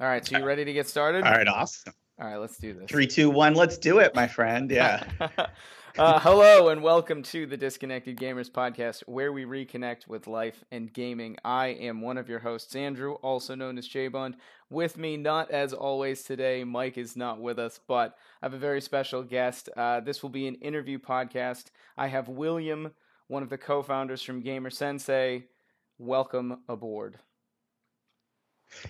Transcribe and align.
All 0.00 0.06
right, 0.06 0.26
so 0.26 0.38
you 0.38 0.44
ready 0.46 0.64
to 0.64 0.72
get 0.72 0.88
started? 0.88 1.24
All 1.24 1.30
right, 1.30 1.46
awesome. 1.46 1.92
All 2.18 2.26
right, 2.26 2.38
let's 2.38 2.56
do 2.56 2.72
this. 2.72 2.90
Three, 2.90 3.06
two, 3.06 3.28
one. 3.28 3.52
Let's 3.52 3.76
do 3.76 3.98
it, 3.98 4.14
my 4.14 4.26
friend. 4.26 4.70
Yeah. 4.70 5.04
uh, 5.98 6.18
hello 6.20 6.70
and 6.70 6.82
welcome 6.82 7.22
to 7.24 7.44
the 7.44 7.58
Disconnected 7.58 8.16
Gamers 8.16 8.50
podcast, 8.50 9.02
where 9.06 9.30
we 9.30 9.44
reconnect 9.44 10.08
with 10.08 10.26
life 10.26 10.64
and 10.72 10.90
gaming. 10.90 11.36
I 11.44 11.66
am 11.66 12.00
one 12.00 12.16
of 12.16 12.30
your 12.30 12.38
hosts, 12.38 12.74
Andrew, 12.74 13.16
also 13.16 13.54
known 13.54 13.76
as 13.76 13.86
J 13.86 14.08
Bond. 14.08 14.36
With 14.70 14.96
me, 14.96 15.18
not 15.18 15.50
as 15.50 15.74
always 15.74 16.22
today, 16.22 16.64
Mike 16.64 16.96
is 16.96 17.14
not 17.14 17.38
with 17.38 17.58
us, 17.58 17.78
but 17.86 18.16
I 18.40 18.46
have 18.46 18.54
a 18.54 18.58
very 18.58 18.80
special 18.80 19.22
guest. 19.22 19.68
Uh, 19.76 20.00
this 20.00 20.22
will 20.22 20.30
be 20.30 20.48
an 20.48 20.54
interview 20.54 20.98
podcast. 20.98 21.64
I 21.98 22.06
have 22.06 22.26
William, 22.26 22.92
one 23.28 23.42
of 23.42 23.50
the 23.50 23.58
co-founders 23.58 24.22
from 24.22 24.40
Gamer 24.40 24.70
Sensei. 24.70 25.44
Welcome 25.98 26.62
aboard. 26.70 27.18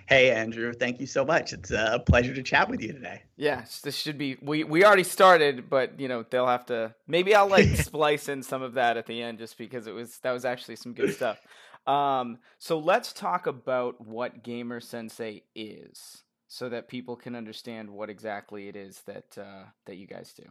Hey, 0.06 0.30
Andrew. 0.30 0.72
Thank 0.72 1.00
you 1.00 1.06
so 1.06 1.24
much. 1.24 1.52
It's 1.52 1.70
a 1.70 2.02
pleasure 2.06 2.34
to 2.34 2.42
chat 2.42 2.68
with 2.68 2.82
you 2.82 2.92
today. 2.92 3.22
Yes, 3.36 3.80
this 3.80 3.96
should 3.96 4.18
be. 4.18 4.36
We 4.42 4.64
we 4.64 4.84
already 4.84 5.04
started, 5.04 5.70
but 5.70 5.98
you 5.98 6.08
know 6.08 6.24
they'll 6.28 6.46
have 6.46 6.66
to. 6.66 6.94
Maybe 7.06 7.34
I'll 7.34 7.48
like 7.48 7.68
splice 7.76 8.28
in 8.28 8.42
some 8.42 8.62
of 8.62 8.74
that 8.74 8.96
at 8.96 9.06
the 9.06 9.22
end, 9.22 9.38
just 9.38 9.58
because 9.58 9.86
it 9.86 9.94
was 9.94 10.18
that 10.18 10.32
was 10.32 10.44
actually 10.44 10.76
some 10.76 10.94
good 10.94 11.14
stuff. 11.14 11.38
Um, 11.86 12.38
so 12.58 12.78
let's 12.78 13.12
talk 13.12 13.46
about 13.46 14.00
what 14.00 14.42
Gamer 14.42 14.80
Sensei 14.80 15.44
is, 15.54 16.22
so 16.46 16.68
that 16.68 16.88
people 16.88 17.16
can 17.16 17.34
understand 17.34 17.90
what 17.90 18.10
exactly 18.10 18.68
it 18.68 18.76
is 18.76 19.00
that 19.06 19.38
uh, 19.38 19.64
that 19.86 19.96
you 19.96 20.06
guys 20.06 20.34
do. 20.34 20.44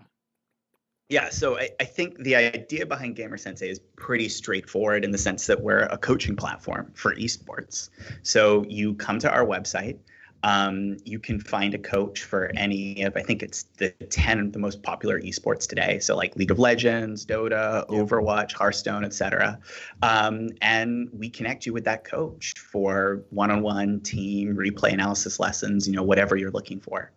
Yeah, 1.10 1.30
so 1.30 1.58
I, 1.58 1.72
I, 1.80 1.86
think 1.86 2.20
the 2.20 2.36
idea 2.36 2.86
behind 2.86 3.16
Gamer 3.16 3.38
Sensei 3.38 3.68
is 3.68 3.80
pretty 3.96 4.30
straightforward 4.30 5.04
in 5.04 5.10
the 5.10 5.18
sense 5.18 5.48
that 5.48 5.60
we're 5.60 5.86
a 5.86 5.98
coaching 5.98 6.36
platform 6.36 6.92
for 6.94 7.16
esports. 7.16 7.90
So 8.22 8.64
you 8.70 8.94
come 8.94 9.18
to 9.20 9.32
our 9.32 9.44
website, 9.44 9.98
um, 10.44 10.98
you 11.04 11.20
can 11.20 11.40
find 11.40 11.74
a 11.74 11.78
coach 11.78 12.24
for 12.24 12.52
any 12.56 13.02
of, 13.04 13.18
I 13.18 13.22
think 13.22 13.44
it's 13.44 13.64
the 13.78 13.90
10 13.90 14.40
of 14.40 14.54
the 14.54 14.60
most 14.60 14.84
popular 14.84 15.20
esports 15.20 15.68
today. 15.68 16.00
So, 16.00 16.16
like 16.16 16.36
League 16.36 16.52
of 16.52 16.60
Legends, 16.60 17.26
Dota, 17.26 17.86
Overwatch, 17.88 18.54
Hearthstone, 18.54 19.04
etc. 19.04 19.60
Um, 20.02 20.50
and 20.62 21.10
we 21.12 21.30
connect 21.30 21.66
you 21.66 21.74
with 21.74 21.84
that 21.86 22.06
coach 22.06 22.54
for 22.58 23.24
one 23.32 23.52
on 23.52 23.62
one 23.62 24.00
team 24.00 24.56
replay 24.56 24.94
analysis 24.94 25.40
lessons, 25.40 25.88
you 25.88 25.94
know, 25.94 26.04
whatever 26.04 26.38
you're 26.38 26.52
looking 26.52 26.80
for. 26.80 27.12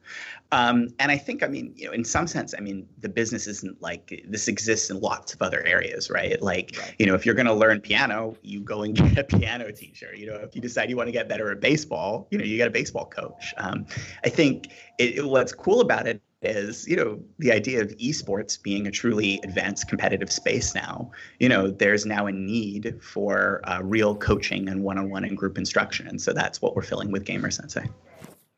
Um, 0.52 0.88
and 0.98 1.10
I 1.10 1.16
think, 1.16 1.42
I 1.42 1.48
mean, 1.48 1.72
you 1.74 1.86
know, 1.86 1.92
in 1.92 2.04
some 2.04 2.26
sense, 2.26 2.54
I 2.56 2.60
mean, 2.60 2.86
the 2.98 3.08
business 3.08 3.46
isn't 3.46 3.80
like 3.80 4.22
this 4.28 4.48
exists 4.48 4.90
in 4.90 5.00
lots 5.00 5.32
of 5.32 5.40
other 5.40 5.64
areas, 5.66 6.10
right? 6.10 6.40
Like, 6.42 6.76
right. 6.78 6.94
you 6.98 7.06
know, 7.06 7.14
if 7.14 7.24
you're 7.24 7.34
going 7.34 7.46
to 7.46 7.54
learn 7.54 7.80
piano, 7.80 8.36
you 8.42 8.60
go 8.60 8.82
and 8.82 8.94
get 8.96 9.18
a 9.18 9.24
piano 9.24 9.72
teacher. 9.72 10.14
You 10.14 10.26
know, 10.26 10.36
if 10.36 10.54
you 10.54 10.60
decide 10.60 10.90
you 10.90 10.96
want 10.96 11.08
to 11.08 11.12
get 11.12 11.26
better 11.26 11.50
at 11.50 11.60
baseball, 11.60 12.28
you 12.30 12.36
know, 12.36 12.44
you 12.44 12.58
get 12.58 12.68
a 12.68 12.70
baseball 12.70 13.06
coach. 13.06 13.54
Um, 13.56 13.86
I 14.24 14.28
think 14.28 14.68
it, 14.98 15.16
it, 15.16 15.26
what's 15.26 15.54
cool 15.54 15.80
about 15.80 16.06
it 16.06 16.20
is 16.42 16.88
you 16.88 16.96
know 16.96 17.20
the 17.38 17.52
idea 17.52 17.80
of 17.80 17.96
esports 17.98 18.60
being 18.60 18.88
a 18.88 18.90
truly 18.90 19.38
advanced 19.44 19.86
competitive 19.86 20.30
space 20.32 20.74
now 20.74 21.08
you 21.38 21.48
know 21.48 21.70
there's 21.70 22.04
now 22.04 22.26
a 22.26 22.32
need 22.32 22.98
for 23.00 23.60
uh, 23.62 23.80
real 23.80 24.16
coaching 24.16 24.68
and 24.68 24.82
one-on-one 24.82 25.24
and 25.24 25.36
group 25.36 25.56
instruction 25.56 26.08
and 26.08 26.20
so 26.20 26.32
that's 26.32 26.60
what 26.60 26.74
we're 26.74 26.82
filling 26.82 27.12
with 27.12 27.24
gamer 27.24 27.48
sensei 27.48 27.88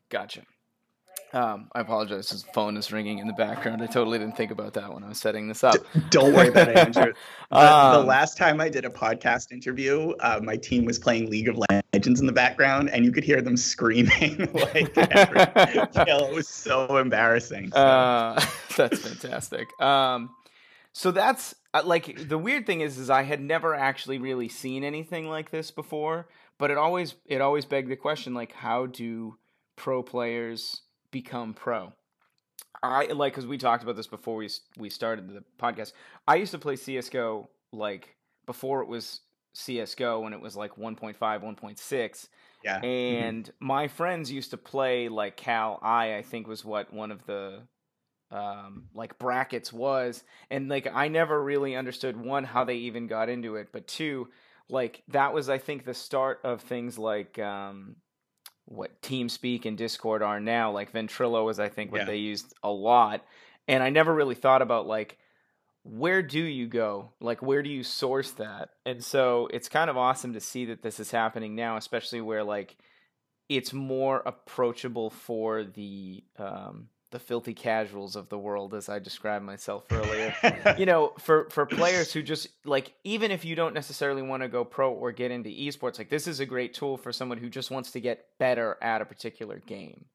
gotcha 0.09 0.41
um, 1.35 1.69
I 1.73 1.81
apologize. 1.81 2.31
His 2.31 2.45
phone 2.55 2.77
is 2.77 2.93
ringing 2.93 3.19
in 3.19 3.27
the 3.27 3.33
background. 3.33 3.83
I 3.83 3.87
totally 3.87 4.19
didn't 4.19 4.37
think 4.37 4.53
about 4.53 4.75
that 4.75 4.95
when 4.95 5.03
I 5.03 5.09
was 5.09 5.19
setting 5.19 5.49
this 5.49 5.65
up. 5.65 5.75
Don't 6.11 6.33
worry 6.33 6.49
about 6.49 6.69
it, 6.69 6.77
Andrew. 6.77 7.13
The, 7.51 7.73
um, 7.73 8.01
the, 8.01 8.07
last 8.09 8.37
time 8.37 8.61
I 8.61 8.69
did 8.69 8.85
a 8.85 8.89
podcast 8.89 9.53
interview, 9.53 10.13
uh, 10.19 10.41
my 10.43 10.57
team 10.57 10.85
was 10.87 10.99
playing 10.99 11.31
League 11.31 11.47
of 11.47 11.57
Legends 11.71 12.19
in 12.19 12.27
the 12.27 12.33
background, 12.33 12.91
and 12.91 13.05
you 13.05 13.13
could 13.13 13.23
hear 13.23 13.41
them 13.41 13.57
screaming 13.57 14.49
like 14.55 14.97
every, 14.97 15.41
you 15.97 16.05
know, 16.05 16.27
it 16.27 16.35
was 16.35 16.49
so 16.49 16.97
embarrassing. 16.97 17.71
So. 17.71 17.77
Uh, 17.77 18.45
that's 18.77 18.99
fantastic. 18.99 19.69
Um, 19.81 20.31
so 20.93 21.13
that's 21.13 21.55
uh, 21.75 21.83
like 21.85 22.29
the 22.29 22.39
weird 22.39 22.67
thing 22.67 22.81
is, 22.81 22.99
is 22.99 23.09
I 23.09 23.23
had 23.23 23.41
never 23.41 23.75
actually 23.75 24.19
really 24.19 24.49
seen 24.49 24.83
anything 24.83 25.29
like 25.29 25.51
this 25.51 25.71
before, 25.71 26.27
but 26.59 26.73
it 26.73 26.79
always 26.79 27.15
it 27.27 27.41
always 27.41 27.67
begged 27.67 27.91
the 27.91 27.97
question 27.97 28.35
like, 28.35 28.53
how 28.53 28.87
do 28.87 29.37
pro 29.77 30.03
players 30.03 30.83
become 31.15 31.55
pro. 31.55 31.93
I 32.83 33.07
like 33.07 33.33
because 33.33 33.47
we 33.47 33.57
talked 33.57 33.85
about 33.85 33.95
this 33.95 34.09
before 34.09 34.35
we 34.35 34.51
we 34.77 34.91
started 34.91 35.29
the 35.29 35.45
podcast. 35.61 35.93
I 36.27 36.35
used 36.35 36.51
to 36.51 36.59
play 36.59 36.75
CS:GO 36.75 37.49
like 37.73 38.17
before 38.47 38.83
it 38.83 38.89
was 38.89 39.21
CS:GO 39.55 40.21
when 40.21 40.33
it 40.33 40.41
was 40.41 40.57
like 40.57 40.75
1.5, 40.75 41.17
1.6. 41.17 42.29
Yeah. 42.65 42.77
Mm-hmm. 42.77 42.85
And 42.85 43.45
mm-hmm. 43.45 43.67
my 43.67 43.87
friends 43.87 44.33
used 44.33 44.51
to 44.51 44.57
play 44.57 45.09
like 45.09 45.37
Cal 45.37 45.79
I, 45.83 46.17
I 46.17 46.23
think 46.23 46.49
was 46.49 46.65
what 46.65 46.93
one 46.93 47.13
of 47.13 47.25
the 47.27 47.63
um, 48.33 48.89
like 48.93 49.17
brackets 49.21 49.73
was. 49.73 50.25
And 50.51 50.69
like 50.69 50.89
I 50.93 51.07
never 51.07 51.41
really 51.41 51.77
understood 51.77 52.17
one 52.17 52.43
how 52.43 52.65
they 52.65 52.77
even 52.89 53.07
got 53.07 53.29
into 53.29 53.55
it, 53.55 53.69
but 53.73 53.87
two, 53.87 54.29
like 54.69 55.05
that 55.09 55.33
was 55.33 55.49
I 55.49 55.59
think 55.59 55.85
the 55.85 55.95
start 55.95 56.41
of 56.43 56.61
things 56.61 56.99
like 56.99 57.39
um, 57.39 57.97
what 58.67 59.01
TeamSpeak 59.03 59.65
and 59.67 59.77
Discord 59.77 60.23
are 60.23 60.41
now. 60.41 60.71
Like 60.71 60.93
Ventrilo 60.93 61.51
is, 61.51 61.59
I 61.59 61.69
think, 61.69 61.93
what 61.93 62.03
yeah. 62.03 62.07
they 62.07 62.17
used 62.17 62.55
a 62.63 62.71
lot. 62.71 63.25
And 63.69 63.83
I 63.83 63.91
never 63.91 64.15
really 64.15 64.35
thought 64.35 64.63
about 64.63 64.87
like 64.87 65.19
where 65.85 66.23
do 66.23 66.41
you 66.41 66.67
go? 66.67 67.13
Like 67.21 67.43
where 67.43 67.63
do 67.63 67.69
you 67.69 67.83
source 67.83 68.31
that? 68.33 68.71
And 68.87 69.05
so 69.05 69.49
it's 69.53 69.69
kind 69.69 69.91
of 69.91 69.97
awesome 69.97 70.33
to 70.33 70.41
see 70.41 70.65
that 70.67 70.83
this 70.83 70.99
is 70.99 71.11
happening 71.11 71.55
now, 71.55 71.77
especially 71.77 72.23
where 72.23 72.43
like 72.43 72.77
it's 73.49 73.73
more 73.73 74.23
approachable 74.25 75.11
for 75.11 75.63
the 75.63 76.25
um, 76.39 76.89
the 77.15 77.21
filthy 77.21 77.55
casuals 77.55 78.17
of 78.17 78.29
the 78.29 78.37
world 78.37 78.75
as 78.75 78.89
I 78.89 78.99
described 78.99 79.45
myself 79.45 79.85
earlier. 79.93 80.35
you 80.79 80.85
know, 80.85 81.13
for 81.21 81.49
for 81.49 81.65
players 81.65 82.13
who 82.13 82.25
just 82.25 82.49
like 82.65 82.93
even 83.05 83.31
if 83.31 83.45
you 83.45 83.55
don't 83.55 83.73
necessarily 83.73 84.21
want 84.21 84.43
to 84.43 84.49
go 84.49 84.65
pro 84.65 84.93
or 84.93 85.13
get 85.13 85.31
into 85.31 85.49
esports, 85.49 85.97
like 85.97 86.11
this 86.11 86.27
is 86.27 86.41
a 86.41 86.47
great 86.47 86.75
tool 86.75 86.97
for 86.97 87.13
someone 87.13 87.39
who 87.39 87.49
just 87.49 87.71
wants 87.71 87.93
to 87.93 88.01
get 88.01 88.27
better 88.41 88.77
at 88.83 89.01
a 89.01 89.05
particular 89.05 89.63
game. 89.65 90.07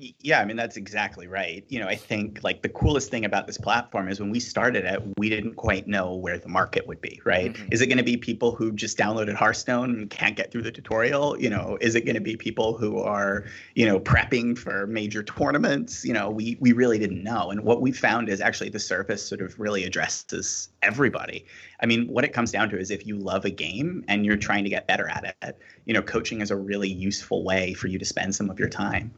Yeah, 0.00 0.40
I 0.40 0.44
mean 0.46 0.56
that's 0.56 0.76
exactly 0.76 1.26
right. 1.26 1.64
You 1.68 1.78
know, 1.78 1.86
I 1.86 1.94
think 1.94 2.40
like 2.42 2.62
the 2.62 2.68
coolest 2.70 3.10
thing 3.10 3.24
about 3.24 3.46
this 3.46 3.58
platform 3.58 4.08
is 4.08 4.18
when 4.18 4.30
we 4.30 4.40
started 4.40 4.84
it, 4.84 5.02
we 5.18 5.28
didn't 5.28 5.56
quite 5.56 5.86
know 5.86 6.14
where 6.14 6.38
the 6.38 6.48
market 6.48 6.86
would 6.86 7.00
be, 7.02 7.20
right? 7.24 7.52
Mm-hmm. 7.52 7.68
Is 7.70 7.82
it 7.82 7.88
going 7.88 7.98
to 7.98 8.04
be 8.04 8.16
people 8.16 8.54
who 8.54 8.72
just 8.72 8.96
downloaded 8.96 9.34
Hearthstone 9.34 9.90
and 9.90 10.10
can't 10.10 10.36
get 10.36 10.50
through 10.50 10.62
the 10.62 10.72
tutorial? 10.72 11.38
You 11.38 11.50
know, 11.50 11.76
is 11.80 11.94
it 11.94 12.06
going 12.06 12.14
to 12.14 12.20
be 12.20 12.36
people 12.36 12.78
who 12.78 12.98
are, 12.98 13.44
you 13.74 13.84
know, 13.84 14.00
prepping 14.00 14.56
for 14.56 14.86
major 14.86 15.22
tournaments? 15.22 16.04
You 16.04 16.14
know, 16.14 16.30
we 16.30 16.56
we 16.60 16.72
really 16.72 16.98
didn't 16.98 17.22
know. 17.22 17.50
And 17.50 17.62
what 17.62 17.82
we 17.82 17.92
found 17.92 18.30
is 18.30 18.40
actually 18.40 18.70
the 18.70 18.80
service 18.80 19.26
sort 19.26 19.42
of 19.42 19.58
really 19.60 19.84
addresses 19.84 20.70
everybody. 20.82 21.44
I 21.80 21.86
mean, 21.86 22.06
what 22.08 22.24
it 22.24 22.32
comes 22.32 22.52
down 22.52 22.70
to 22.70 22.78
is 22.78 22.90
if 22.90 23.06
you 23.06 23.16
love 23.16 23.44
a 23.44 23.50
game 23.50 24.04
and 24.08 24.24
you're 24.24 24.36
trying 24.36 24.64
to 24.64 24.70
get 24.70 24.86
better 24.86 25.08
at 25.08 25.36
it, 25.42 25.58
you 25.84 25.92
know, 25.92 26.02
coaching 26.02 26.40
is 26.40 26.50
a 26.50 26.56
really 26.56 26.88
useful 26.88 27.44
way 27.44 27.74
for 27.74 27.88
you 27.88 27.98
to 27.98 28.04
spend 28.04 28.34
some 28.34 28.48
of 28.48 28.58
your 28.58 28.68
time. 28.68 29.12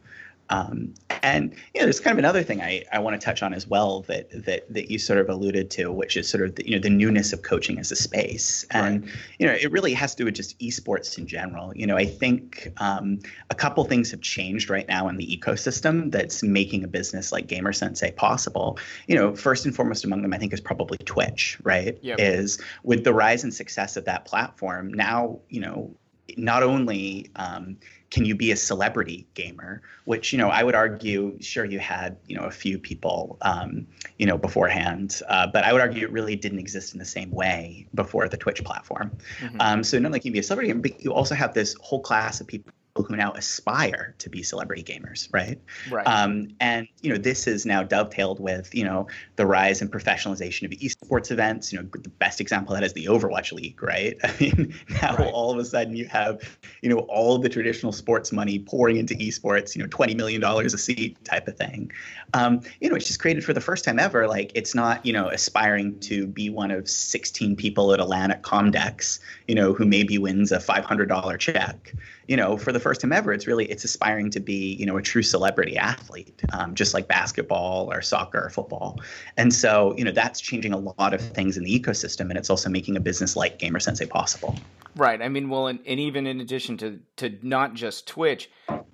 Um, 0.53 0.93
and 1.23 1.55
you 1.73 1.81
know, 1.81 1.85
there's 1.85 1.99
kind 1.99 2.13
of 2.13 2.19
another 2.19 2.43
thing 2.43 2.61
I, 2.61 2.83
I 2.91 2.99
want 2.99 3.19
to 3.19 3.25
touch 3.25 3.41
on 3.41 3.53
as 3.53 3.65
well 3.65 4.01
that 4.01 4.29
that 4.45 4.71
that 4.71 4.91
you 4.91 4.99
sort 4.99 5.17
of 5.17 5.27
alluded 5.27 5.71
to, 5.71 5.91
which 5.91 6.15
is 6.15 6.29
sort 6.29 6.45
of 6.45 6.55
the, 6.55 6.67
you 6.69 6.75
know 6.75 6.81
the 6.81 6.91
newness 6.91 7.33
of 7.33 7.41
coaching 7.41 7.79
as 7.79 7.91
a 7.91 7.95
space, 7.95 8.63
and 8.69 9.03
right. 9.03 9.15
you 9.39 9.47
know 9.47 9.53
it 9.53 9.71
really 9.71 9.93
has 9.93 10.13
to 10.13 10.17
do 10.17 10.25
with 10.25 10.35
just 10.35 10.59
esports 10.59 11.17
in 11.17 11.25
general. 11.25 11.75
You 11.75 11.87
know, 11.87 11.97
I 11.97 12.05
think 12.05 12.71
um, 12.77 13.19
a 13.49 13.55
couple 13.55 13.83
things 13.85 14.11
have 14.11 14.21
changed 14.21 14.69
right 14.69 14.87
now 14.87 15.07
in 15.07 15.17
the 15.17 15.25
ecosystem 15.25 16.11
that's 16.11 16.43
making 16.43 16.83
a 16.83 16.87
business 16.87 17.31
like 17.31 17.47
Gamer 17.47 17.73
Sensei 17.73 18.11
possible. 18.11 18.77
You 19.07 19.15
know, 19.15 19.35
first 19.35 19.65
and 19.65 19.75
foremost 19.75 20.05
among 20.05 20.21
them, 20.21 20.33
I 20.33 20.37
think 20.37 20.53
is 20.53 20.61
probably 20.61 20.99
Twitch. 20.99 21.57
Right? 21.63 21.97
Yep. 22.03 22.19
Is 22.19 22.61
with 22.83 23.05
the 23.05 23.13
rise 23.13 23.43
and 23.43 23.53
success 23.53 23.97
of 23.97 24.05
that 24.05 24.25
platform 24.25 24.93
now, 24.93 25.39
you 25.49 25.61
know, 25.61 25.95
not 26.37 26.63
only 26.63 27.29
um, 27.35 27.77
can 28.13 28.25
you 28.25 28.35
be 28.35 28.51
a 28.51 28.55
celebrity 28.55 29.25
gamer 29.33 29.81
which 30.05 30.31
you 30.31 30.37
know 30.37 30.49
i 30.49 30.63
would 30.63 30.75
argue 30.75 31.35
sure 31.41 31.65
you 31.65 31.79
had 31.79 32.15
you 32.27 32.37
know 32.37 32.43
a 32.43 32.51
few 32.51 32.77
people 32.77 33.37
um, 33.41 33.87
you 34.19 34.25
know 34.27 34.37
beforehand 34.37 35.19
uh, 35.29 35.47
but 35.47 35.63
i 35.63 35.73
would 35.73 35.81
argue 35.81 36.05
it 36.05 36.11
really 36.11 36.35
didn't 36.35 36.59
exist 36.59 36.93
in 36.93 36.99
the 36.99 37.05
same 37.05 37.31
way 37.31 37.87
before 37.95 38.29
the 38.29 38.37
twitch 38.37 38.63
platform 38.63 39.11
mm-hmm. 39.39 39.59
um, 39.59 39.83
so 39.83 39.97
not 39.97 40.09
only 40.09 40.19
can 40.19 40.27
you 40.27 40.33
be 40.33 40.39
a 40.39 40.43
celebrity 40.43 40.69
gamer, 40.69 40.81
but 40.81 41.03
you 41.03 41.11
also 41.11 41.33
have 41.33 41.55
this 41.55 41.75
whole 41.81 41.99
class 41.99 42.39
of 42.39 42.45
people 42.45 42.71
who 42.95 43.15
now 43.15 43.31
aspire 43.31 44.13
to 44.19 44.29
be 44.29 44.43
celebrity 44.43 44.83
gamers, 44.83 45.27
right? 45.33 45.59
Right. 45.89 46.05
Um, 46.05 46.49
and 46.59 46.87
you 47.01 47.11
know, 47.11 47.17
this 47.17 47.47
is 47.47 47.65
now 47.65 47.81
dovetailed 47.81 48.39
with 48.39 48.73
you 48.75 48.83
know 48.83 49.07
the 49.35 49.47
rise 49.47 49.81
and 49.81 49.91
professionalization 49.91 50.65
of 50.65 50.71
esports 50.79 51.31
events. 51.31 51.73
You 51.73 51.79
know, 51.79 51.89
the 51.91 52.09
best 52.09 52.39
example 52.39 52.75
of 52.75 52.79
that 52.79 52.85
is 52.85 52.93
the 52.93 53.05
Overwatch 53.05 53.51
League, 53.51 53.81
right? 53.81 54.15
I 54.23 54.35
mean, 54.39 54.75
now 55.01 55.15
right. 55.15 55.33
all 55.33 55.51
of 55.51 55.57
a 55.57 55.65
sudden 55.65 55.95
you 55.95 56.05
have 56.05 56.57
you 56.81 56.89
know 56.89 56.99
all 57.09 57.39
the 57.39 57.49
traditional 57.49 57.91
sports 57.91 58.31
money 58.31 58.59
pouring 58.59 58.97
into 58.97 59.15
esports. 59.15 59.75
You 59.75 59.81
know, 59.81 59.87
twenty 59.87 60.13
million 60.13 60.39
dollars 60.39 60.75
a 60.75 60.77
seat 60.77 61.23
type 61.25 61.47
of 61.47 61.57
thing. 61.57 61.91
Um, 62.35 62.61
you 62.79 62.89
know, 62.89 62.95
it's 62.95 63.07
just 63.07 63.19
created 63.19 63.43
for 63.43 63.53
the 63.53 63.61
first 63.61 63.85
time 63.85 63.97
ever. 63.97 64.27
Like, 64.27 64.51
it's 64.53 64.75
not 64.75 65.03
you 65.03 65.13
know 65.13 65.29
aspiring 65.29 65.99
to 66.01 66.27
be 66.27 66.51
one 66.51 66.69
of 66.69 66.87
sixteen 66.87 67.55
people 67.55 67.91
at 67.91 67.99
Atlantic 67.99 68.43
Comdex, 68.43 69.19
you 69.47 69.55
know, 69.55 69.73
who 69.73 69.85
maybe 69.85 70.19
wins 70.19 70.51
a 70.51 70.59
five 70.59 70.85
hundred 70.85 71.09
dollar 71.09 71.37
check 71.37 71.91
you 72.27 72.37
know, 72.37 72.57
for 72.57 72.71
the 72.71 72.79
first 72.79 73.01
time 73.01 73.11
ever, 73.11 73.33
it's 73.33 73.47
really 73.47 73.65
it's 73.65 73.83
aspiring 73.83 74.29
to 74.31 74.39
be, 74.39 74.75
you 74.75 74.85
know, 74.85 74.97
a 74.97 75.01
true 75.01 75.23
celebrity 75.23 75.77
athlete, 75.77 76.41
um, 76.53 76.75
just 76.75 76.93
like 76.93 77.07
basketball 77.07 77.91
or 77.91 78.01
soccer 78.01 78.45
or 78.45 78.49
football. 78.49 78.99
And 79.37 79.53
so, 79.53 79.93
you 79.97 80.03
know, 80.03 80.11
that's 80.11 80.39
changing 80.39 80.73
a 80.73 80.77
lot 80.77 81.13
of 81.13 81.21
things 81.21 81.57
in 81.57 81.63
the 81.63 81.79
ecosystem, 81.79 82.29
and 82.29 82.37
it's 82.37 82.49
also 82.49 82.69
making 82.69 82.95
a 82.95 82.99
business 82.99 83.35
like 83.35 83.59
Gamer 83.59 83.79
Sensei 83.79 84.05
possible. 84.05 84.55
Right. 84.95 85.21
I 85.21 85.29
mean, 85.29 85.49
well, 85.49 85.67
and, 85.67 85.79
and 85.85 85.99
even 85.99 86.27
in 86.27 86.39
addition 86.39 86.77
to 86.77 86.99
to 87.17 87.37
not 87.41 87.73
just 87.73 88.07
Twitch, 88.07 88.49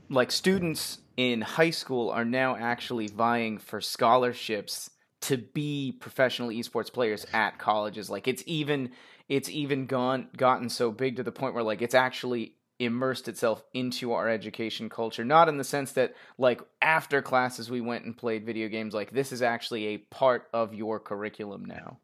like 0.10 0.32
students 0.32 1.00
in 1.18 1.42
high 1.42 1.70
school 1.70 2.10
are 2.10 2.26
now 2.26 2.56
actually 2.56 3.08
vying 3.08 3.58
for 3.58 3.82
scholarships 3.82 4.90
to 5.22 5.38
be 5.38 5.92
professional 6.00 6.50
esports 6.50 6.92
players 6.92 7.26
at 7.34 7.58
colleges. 7.58 8.10
Like 8.10 8.28
it's 8.28 8.44
even 8.46 8.92
it's 9.28 9.50
even 9.50 9.86
gone 9.86 10.30
gotten 10.36 10.70
so 10.70 10.92
big 10.92 11.18
to 11.18 11.24
the 11.24 11.32
point 11.32 11.54
where 11.54 11.64
like 11.64 11.82
it's 11.82 11.94
actually 11.94 12.56
immersed 12.80 13.28
itself 13.28 13.64
into 13.74 14.14
our 14.14 14.30
education 14.30 14.90
culture 14.90 15.26
not 15.26 15.50
in 15.50 15.58
the 15.58 15.64
sense 15.64 15.92
that 15.92 16.16
like 16.38 16.62
after 16.82 17.22
classes 17.22 17.70
we 17.70 17.82
went 17.82 18.06
and 18.06 18.18
played 18.18 18.46
video 18.46 18.70
games 18.70 18.94
like 18.94 19.12
this 19.12 19.32
is 19.32 19.42
actually 19.42 19.88
a 19.88 19.98
part 19.98 20.48
of 20.54 20.74
your 20.74 21.00
curriculum 21.00 21.66
now 21.66 21.98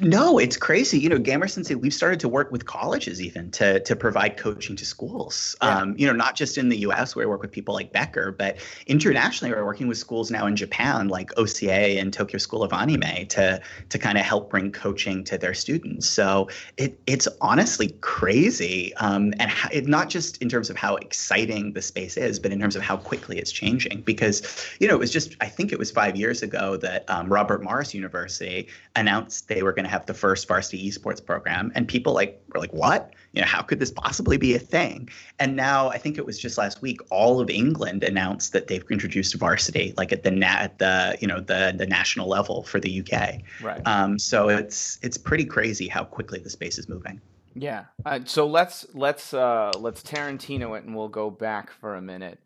no, 0.00 0.38
it's 0.38 0.56
crazy. 0.56 0.98
You 0.98 1.10
know, 1.10 1.18
Gamer 1.18 1.46
Sensei, 1.46 1.74
we've 1.74 1.92
started 1.92 2.20
to 2.20 2.28
work 2.28 2.50
with 2.50 2.64
colleges 2.64 3.20
even 3.20 3.50
to 3.52 3.80
to 3.80 3.94
provide 3.94 4.38
coaching 4.38 4.74
to 4.76 4.86
schools. 4.86 5.54
Yeah. 5.62 5.78
Um, 5.78 5.94
you 5.98 6.06
know, 6.06 6.14
not 6.14 6.36
just 6.36 6.56
in 6.56 6.70
the 6.70 6.78
U.S. 6.78 7.14
where 7.14 7.26
I 7.26 7.28
work 7.28 7.42
with 7.42 7.52
people 7.52 7.74
like 7.74 7.92
Becker, 7.92 8.32
but 8.32 8.56
internationally, 8.86 9.54
we're 9.54 9.64
working 9.64 9.88
with 9.88 9.98
schools 9.98 10.30
now 10.30 10.46
in 10.46 10.56
Japan, 10.56 11.08
like 11.08 11.36
OCA 11.36 11.98
and 12.00 12.12
Tokyo 12.12 12.38
School 12.38 12.62
of 12.62 12.72
Anime, 12.72 13.26
to 13.28 13.60
to 13.90 13.98
kind 13.98 14.16
of 14.16 14.24
help 14.24 14.50
bring 14.50 14.72
coaching 14.72 15.22
to 15.24 15.36
their 15.36 15.52
students. 15.52 16.08
So 16.08 16.48
it 16.78 16.98
it's 17.06 17.28
honestly 17.42 17.88
crazy, 18.00 18.94
um, 18.96 19.34
and 19.38 19.50
how, 19.50 19.68
it, 19.70 19.86
not 19.86 20.08
just 20.08 20.40
in 20.40 20.48
terms 20.48 20.70
of 20.70 20.76
how 20.76 20.96
exciting 20.96 21.74
the 21.74 21.82
space 21.82 22.16
is, 22.16 22.38
but 22.38 22.52
in 22.52 22.60
terms 22.60 22.74
of 22.74 22.82
how 22.82 22.96
quickly 22.96 23.38
it's 23.38 23.52
changing. 23.52 24.00
Because 24.00 24.66
you 24.80 24.88
know, 24.88 24.94
it 24.94 25.00
was 25.00 25.12
just 25.12 25.36
I 25.42 25.46
think 25.46 25.72
it 25.72 25.78
was 25.78 25.90
five 25.90 26.16
years 26.16 26.42
ago 26.42 26.78
that 26.78 27.08
um, 27.10 27.30
Robert 27.30 27.62
Morris 27.62 27.92
University 27.92 28.68
announced 28.96 29.48
they 29.48 29.62
were 29.62 29.69
were 29.70 29.74
going 29.74 29.84
to 29.84 29.90
have 29.90 30.06
the 30.06 30.14
first 30.14 30.48
varsity 30.48 30.90
esports 30.90 31.24
program, 31.24 31.70
and 31.76 31.86
people 31.86 32.12
like 32.12 32.42
were 32.52 32.60
like, 32.60 32.72
"What? 32.72 33.14
You 33.32 33.40
know, 33.40 33.46
how 33.46 33.62
could 33.62 33.78
this 33.78 33.92
possibly 33.92 34.36
be 34.36 34.54
a 34.54 34.58
thing?" 34.58 35.08
And 35.38 35.54
now 35.54 35.88
I 35.90 35.98
think 35.98 36.18
it 36.18 36.26
was 36.26 36.38
just 36.38 36.58
last 36.58 36.82
week, 36.82 37.00
all 37.10 37.40
of 37.40 37.48
England 37.48 38.02
announced 38.02 38.52
that 38.52 38.66
they've 38.66 38.84
introduced 38.90 39.34
varsity, 39.34 39.94
like 39.96 40.12
at 40.12 40.24
the 40.24 40.32
na- 40.32 40.58
at 40.66 40.78
the 40.78 41.16
you 41.20 41.28
know 41.28 41.40
the 41.40 41.72
the 41.76 41.86
national 41.86 42.28
level 42.28 42.64
for 42.64 42.80
the 42.80 43.00
UK. 43.00 43.40
Right. 43.62 43.80
Um, 43.86 44.18
so 44.18 44.48
it's 44.48 44.98
it's 45.02 45.16
pretty 45.16 45.44
crazy 45.44 45.86
how 45.86 46.04
quickly 46.04 46.40
the 46.40 46.50
space 46.50 46.78
is 46.78 46.88
moving. 46.88 47.20
Yeah. 47.54 47.84
Uh, 48.04 48.20
so 48.24 48.46
let's 48.46 48.86
let's 48.94 49.32
uh, 49.32 49.70
let's 49.78 50.02
Tarantino 50.02 50.76
it, 50.76 50.84
and 50.84 50.96
we'll 50.96 51.08
go 51.08 51.30
back 51.30 51.70
for 51.70 51.94
a 51.94 52.02
minute. 52.02 52.38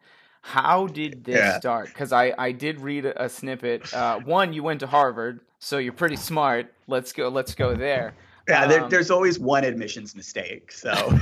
How 0.46 0.88
did 0.88 1.24
this 1.24 1.38
yeah. 1.38 1.58
start? 1.58 1.86
Because 1.86 2.12
I, 2.12 2.34
I 2.36 2.52
did 2.52 2.78
read 2.78 3.06
a, 3.06 3.30
snippet. 3.30 3.92
Uh, 3.94 4.20
one, 4.20 4.52
you 4.52 4.62
went 4.62 4.80
to 4.80 4.86
Harvard, 4.86 5.40
so 5.58 5.78
you're 5.78 5.94
pretty 5.94 6.16
smart. 6.16 6.66
Let's 6.86 7.14
go. 7.14 7.30
Let's 7.30 7.54
go 7.54 7.74
there. 7.74 8.14
Yeah, 8.46 8.66
there, 8.66 8.84
um, 8.84 8.90
there's 8.90 9.10
always 9.10 9.38
one 9.38 9.64
admissions 9.64 10.14
mistake. 10.14 10.70
So. 10.70 10.92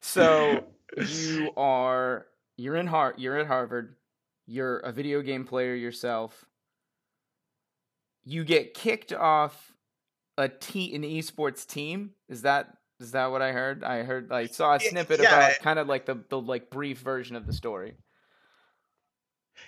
so 0.00 0.64
you 0.96 1.52
are 1.56 2.26
you're 2.56 2.74
in 2.74 2.88
Har 2.88 3.14
you're 3.16 3.38
at 3.38 3.46
Harvard. 3.46 3.94
You're 4.48 4.78
a 4.78 4.90
video 4.90 5.22
game 5.22 5.44
player 5.44 5.76
yourself. 5.76 6.46
You 8.24 8.42
get 8.42 8.74
kicked 8.74 9.12
off 9.12 9.72
a 10.36 10.42
a 10.42 10.48
t 10.48 10.96
an 10.96 11.02
esports 11.02 11.64
team. 11.64 12.10
Is 12.28 12.42
that 12.42 12.76
is 13.00 13.12
that 13.12 13.30
what 13.30 13.42
I 13.42 13.52
heard? 13.52 13.82
I 13.82 14.02
heard 14.02 14.30
I 14.30 14.46
saw 14.46 14.74
a 14.74 14.80
snippet 14.80 15.20
yeah, 15.20 15.28
about 15.28 15.58
kind 15.60 15.78
of 15.78 15.88
like 15.88 16.06
the 16.06 16.22
the 16.28 16.40
like 16.40 16.70
brief 16.70 16.98
version 16.98 17.36
of 17.36 17.46
the 17.46 17.52
story. 17.52 17.94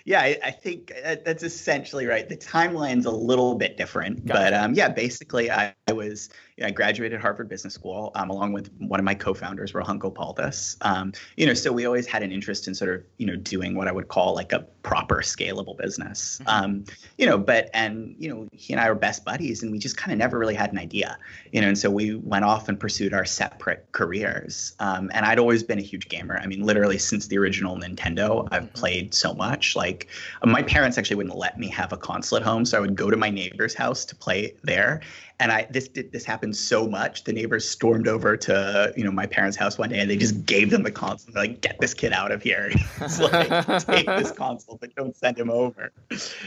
Yeah, 0.05 0.21
I, 0.21 0.37
I, 0.43 0.51
think 0.51 0.91
uh, 1.05 1.17
that's 1.23 1.43
essentially 1.43 2.07
right. 2.07 2.27
The 2.27 2.35
timeline's 2.35 3.05
a 3.05 3.11
little 3.11 3.55
bit 3.55 3.77
different, 3.77 4.25
gotcha. 4.25 4.39
but 4.39 4.53
um, 4.53 4.73
yeah, 4.73 4.89
basically, 4.89 5.51
I, 5.51 5.75
I 5.87 5.93
was 5.93 6.29
you 6.57 6.61
know, 6.61 6.67
I 6.67 6.71
graduated 6.71 7.19
Harvard 7.19 7.49
Business 7.49 7.73
School 7.73 8.11
um, 8.15 8.29
along 8.29 8.53
with 8.53 8.71
one 8.77 8.99
of 8.99 9.03
my 9.03 9.15
co-founders, 9.15 9.73
Rohan 9.73 9.99
Gopaldas. 9.99 10.77
Um, 10.81 11.13
you 11.35 11.45
know, 11.45 11.53
so 11.53 11.71
we 11.71 11.85
always 11.85 12.05
had 12.05 12.21
an 12.21 12.31
interest 12.31 12.67
in 12.67 12.75
sort 12.75 12.93
of 12.93 13.03
you 13.17 13.25
know 13.25 13.35
doing 13.35 13.75
what 13.75 13.87
I 13.87 13.91
would 13.91 14.07
call 14.07 14.35
like 14.35 14.53
a 14.53 14.59
proper 14.83 15.17
scalable 15.17 15.77
business. 15.77 16.39
Mm-hmm. 16.41 16.49
Um, 16.49 16.85
you 17.17 17.25
know, 17.25 17.37
but 17.37 17.69
and 17.73 18.15
you 18.19 18.29
know 18.29 18.47
he 18.51 18.73
and 18.73 18.79
I 18.79 18.89
were 18.89 18.95
best 18.95 19.25
buddies, 19.25 19.63
and 19.63 19.71
we 19.71 19.79
just 19.79 19.97
kind 19.97 20.11
of 20.11 20.19
never 20.19 20.37
really 20.37 20.55
had 20.55 20.71
an 20.71 20.77
idea. 20.77 21.17
You 21.51 21.61
know, 21.61 21.67
and 21.67 21.77
so 21.77 21.89
we 21.89 22.15
went 22.15 22.45
off 22.45 22.69
and 22.69 22.79
pursued 22.79 23.13
our 23.13 23.25
separate 23.25 23.87
careers. 23.91 24.75
Um, 24.79 25.09
and 25.13 25.25
I'd 25.25 25.39
always 25.39 25.63
been 25.63 25.79
a 25.79 25.83
huge 25.83 26.07
gamer. 26.07 26.37
I 26.37 26.45
mean, 26.45 26.63
literally 26.63 26.99
since 26.99 27.27
the 27.27 27.37
original 27.37 27.77
Nintendo, 27.77 28.47
I've 28.51 28.63
mm-hmm. 28.63 28.73
played 28.73 29.13
so 29.13 29.33
much. 29.33 29.75
Like 29.75 30.07
my 30.43 30.61
parents 30.61 30.97
actually 30.97 31.15
wouldn't 31.15 31.37
let 31.37 31.57
me 31.57 31.67
have 31.69 31.93
a 31.93 31.97
console 31.97 32.37
at 32.37 32.43
home, 32.43 32.65
so 32.65 32.77
I 32.77 32.81
would 32.81 32.95
go 32.95 33.09
to 33.09 33.17
my 33.17 33.31
neighbor's 33.31 33.73
house 33.73 34.05
to 34.05 34.15
play 34.15 34.53
there 34.63 35.01
and 35.39 35.51
I 35.51 35.67
this 35.71 35.87
did 35.87 36.11
this 36.11 36.23
happened 36.23 36.55
so 36.55 36.87
much. 36.87 37.23
The 37.23 37.33
neighbors 37.33 37.67
stormed 37.67 38.07
over 38.07 38.37
to 38.37 38.93
you 38.95 39.03
know 39.03 39.11
my 39.11 39.25
parents' 39.25 39.57
house 39.57 39.77
one 39.77 39.89
day, 39.89 39.99
and 39.99 40.09
they 40.09 40.17
just 40.17 40.45
gave 40.45 40.69
them 40.69 40.83
the 40.83 40.91
console. 40.91 41.33
They're 41.33 41.43
like, 41.43 41.61
"Get 41.61 41.79
this 41.79 41.93
kid 41.93 42.13
out 42.13 42.31
of 42.31 42.43
here! 42.43 42.71
like, 43.19 43.85
take 43.85 44.05
this 44.05 44.31
console, 44.37 44.77
but 44.77 44.93
don't 44.95 45.15
send 45.15 45.37
him 45.37 45.49
over." 45.49 45.91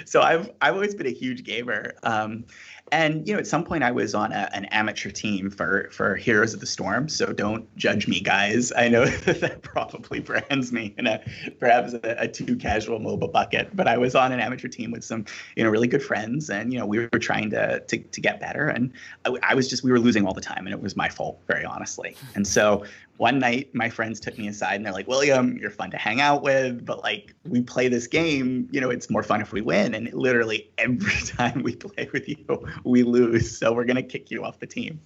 So 0.05 0.23
I've 0.23 0.51
I've 0.61 0.75
always 0.75 0.95
been 0.95 1.07
a 1.07 1.15
huge 1.15 1.45
gamer. 1.45 1.95
Um, 2.03 2.45
and 2.93 3.27
you 3.27 3.35
know, 3.35 3.41
at 3.41 3.47
some 3.47 3.65
point, 3.65 3.83
I 3.83 3.91
was 3.91 4.15
on 4.15 4.33
a, 4.33 4.49
an 4.53 4.67
amateur 4.67 5.11
team 5.11 5.51
for 5.51 5.89
for 5.91 6.15
Heroes 6.15 6.55
of 6.55 6.61
the 6.61 6.67
Storm. 6.67 7.09
So 7.09 7.33
don't 7.33 7.75
judge 7.77 8.07
me, 8.07 8.21
guys. 8.21 8.73
I 8.77 8.89
know 8.89 9.07
that, 9.07 9.41
that 9.41 9.63
probably 9.63 10.21
brands 10.21 10.73
me 10.73 10.95
in 10.97 11.07
a 11.07 11.21
perhaps 11.59 11.95
a, 11.95 12.17
a, 12.19 12.29
too 12.29 12.55
casual 12.57 13.01
mobile 13.01 13.29
bucket. 13.29 13.75
But 13.75 13.89
I 13.89 13.99
was 13.99 14.15
on 14.15 14.31
an 14.31 14.39
amateur 14.39 14.69
team 14.69 14.93
with 14.93 15.03
some 15.03 15.25
you 15.57 15.65
know 15.65 15.71
really 15.71 15.89
good 15.89 16.03
friends, 16.03 16.49
and 16.49 16.73
you 16.73 16.79
know 16.79 16.87
we 16.87 17.01
were 17.01 17.19
trying 17.19 17.51
to 17.51 17.81
to, 17.81 17.99
to 17.99 18.21
get 18.21 18.41
better. 18.41 18.69
And 18.77 18.93
I, 19.25 19.51
I 19.51 19.55
was 19.55 19.69
just 19.69 19.83
we 19.83 19.91
were 19.91 19.99
losing 19.99 20.27
all 20.27 20.35
the 20.35 20.41
time, 20.41 20.67
and 20.67 20.73
it 20.73 20.81
was 20.81 20.97
my 20.97 21.09
fault, 21.09 21.41
very 21.47 21.65
honestly. 21.65 22.17
And 22.35 22.47
so 22.47 22.85
one 23.19 23.39
night 23.39 23.75
my 23.75 23.89
friends 23.89 24.21
took 24.21 24.37
me 24.39 24.49
aside 24.49 24.75
and 24.75 24.85
they're 24.85 24.93
like 24.93 25.09
william 25.09 25.57
you're 25.59 25.71
fun 25.71 25.91
to 25.91 25.97
hang 25.97 26.21
out 26.21 26.43
with 26.43 26.85
but 26.85 27.03
like 27.03 27.35
we 27.45 27.61
play 27.61 27.89
this 27.89 28.07
game 28.07 28.69
you 28.71 28.81
know 28.81 28.91
it's 28.91 29.11
more 29.11 29.23
fun 29.23 29.41
if 29.41 29.53
we 29.53 29.61
win. 29.61 29.95
And 29.95 30.13
literally 30.13 30.71
every 30.79 31.21
time 31.27 31.63
we 31.63 31.77
play 31.77 32.09
with 32.13 32.29
you 32.29 32.67
we 32.85 33.03
lose 33.03 33.57
so 33.57 33.73
we're 33.73 33.85
going 33.85 33.97
to 33.97 34.03
kick 34.03 34.31
you 34.31 34.45
off 34.45 34.59
the 34.59 34.67
team. 34.67 35.01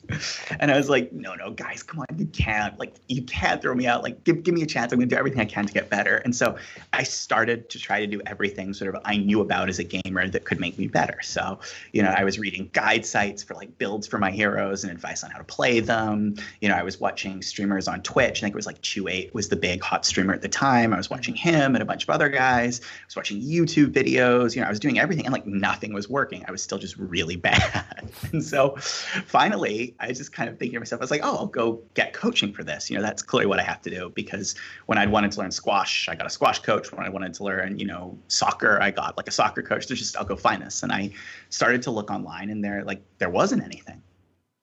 And 0.58 0.70
i 0.70 0.76
was 0.76 0.88
like 0.88 1.12
no 1.12 1.34
no 1.34 1.50
guys 1.50 1.82
come 1.82 2.00
on 2.00 2.18
you 2.18 2.26
can't 2.26 2.78
like 2.78 2.96
you 3.08 3.22
can't 3.22 3.60
throw 3.62 3.74
me 3.74 3.86
out 3.86 4.02
like 4.02 4.22
give, 4.24 4.42
give 4.42 4.54
me 4.54 4.62
a 4.62 4.66
chance 4.66 4.92
i'm 4.92 4.98
going 4.98 5.08
to 5.08 5.14
do 5.14 5.18
everything 5.18 5.40
i 5.40 5.44
can 5.44 5.66
to 5.66 5.72
get 5.72 5.90
better. 5.90 6.16
And 6.18 6.34
so 6.34 6.56
i 6.92 7.02
started 7.02 7.68
to 7.70 7.78
try 7.78 8.00
to 8.00 8.06
do 8.06 8.20
everything 8.26 8.72
sort 8.74 8.94
of 8.94 9.02
i 9.04 9.16
knew 9.16 9.40
about 9.40 9.68
as 9.68 9.78
a 9.78 9.84
gamer 9.84 10.28
that 10.28 10.44
could 10.44 10.60
make 10.60 10.78
me 10.78 10.86
better. 10.86 11.18
So 11.22 11.58
you 11.92 12.02
know 12.02 12.10
i 12.10 12.24
was 12.24 12.38
reading 12.38 12.70
guide 12.72 13.04
sites 13.04 13.42
for 13.42 13.54
like 13.54 13.76
builds 13.78 14.06
for 14.06 14.18
my 14.18 14.30
heroes 14.30 14.84
and 14.84 14.92
advice 14.92 15.24
on 15.24 15.30
how 15.30 15.38
to 15.38 15.44
play 15.44 15.80
them. 15.80 16.34
You 16.60 16.68
know 16.68 16.74
i 16.74 16.82
was 16.82 17.00
watching 17.00 17.42
streamers 17.42 17.88
on 17.88 17.99
Twitch. 18.02 18.38
I 18.38 18.40
think 18.40 18.54
it 18.54 18.56
was 18.56 18.66
like 18.66 18.80
Chu8 18.82 19.32
was 19.34 19.48
the 19.48 19.56
big 19.56 19.82
hot 19.82 20.04
streamer 20.04 20.34
at 20.34 20.42
the 20.42 20.48
time. 20.48 20.92
I 20.92 20.96
was 20.96 21.10
watching 21.10 21.34
mm-hmm. 21.34 21.48
him 21.48 21.74
and 21.74 21.82
a 21.82 21.84
bunch 21.84 22.04
of 22.04 22.10
other 22.10 22.28
guys. 22.28 22.80
I 22.80 23.04
was 23.06 23.16
watching 23.16 23.40
YouTube 23.40 23.92
videos. 23.92 24.54
You 24.54 24.62
know, 24.62 24.66
I 24.66 24.70
was 24.70 24.80
doing 24.80 24.98
everything 24.98 25.26
and 25.26 25.32
like 25.32 25.46
nothing 25.46 25.92
was 25.92 26.08
working. 26.08 26.44
I 26.46 26.50
was 26.50 26.62
still 26.62 26.78
just 26.78 26.96
really 26.96 27.36
bad. 27.50 28.10
and 28.32 28.42
so 28.44 28.76
finally, 28.76 29.94
I 30.00 30.12
just 30.12 30.32
kind 30.32 30.48
of 30.48 30.58
thinking 30.58 30.74
to 30.74 30.80
myself, 30.80 31.00
I 31.00 31.04
was 31.04 31.10
like, 31.10 31.22
oh, 31.24 31.36
I'll 31.36 31.46
go 31.46 31.80
get 31.94 32.12
coaching 32.12 32.52
for 32.52 32.64
this. 32.64 32.90
You 32.90 32.96
know, 32.96 33.02
that's 33.02 33.22
clearly 33.22 33.46
what 33.46 33.58
I 33.58 33.62
have 33.62 33.82
to 33.82 33.90
do 33.90 34.10
because 34.14 34.54
when 34.86 34.98
I 34.98 35.06
wanted 35.06 35.32
to 35.32 35.40
learn 35.40 35.50
squash, 35.50 36.08
I 36.08 36.14
got 36.14 36.26
a 36.26 36.30
squash 36.30 36.60
coach. 36.60 36.92
When 36.92 37.04
I 37.04 37.08
wanted 37.08 37.34
to 37.34 37.44
learn, 37.44 37.78
you 37.78 37.86
know, 37.86 38.18
soccer, 38.28 38.80
I 38.80 38.90
got 38.90 39.16
like 39.16 39.28
a 39.28 39.32
soccer 39.32 39.62
coach. 39.62 39.86
There's 39.86 40.00
just, 40.00 40.16
I'll 40.16 40.24
go 40.24 40.36
find 40.36 40.62
this. 40.62 40.82
And 40.82 40.92
I 40.92 41.10
started 41.48 41.82
to 41.82 41.90
look 41.90 42.10
online 42.10 42.50
and 42.50 42.64
there, 42.64 42.84
like, 42.84 43.02
there 43.18 43.30
wasn't 43.30 43.62
anything 43.62 44.02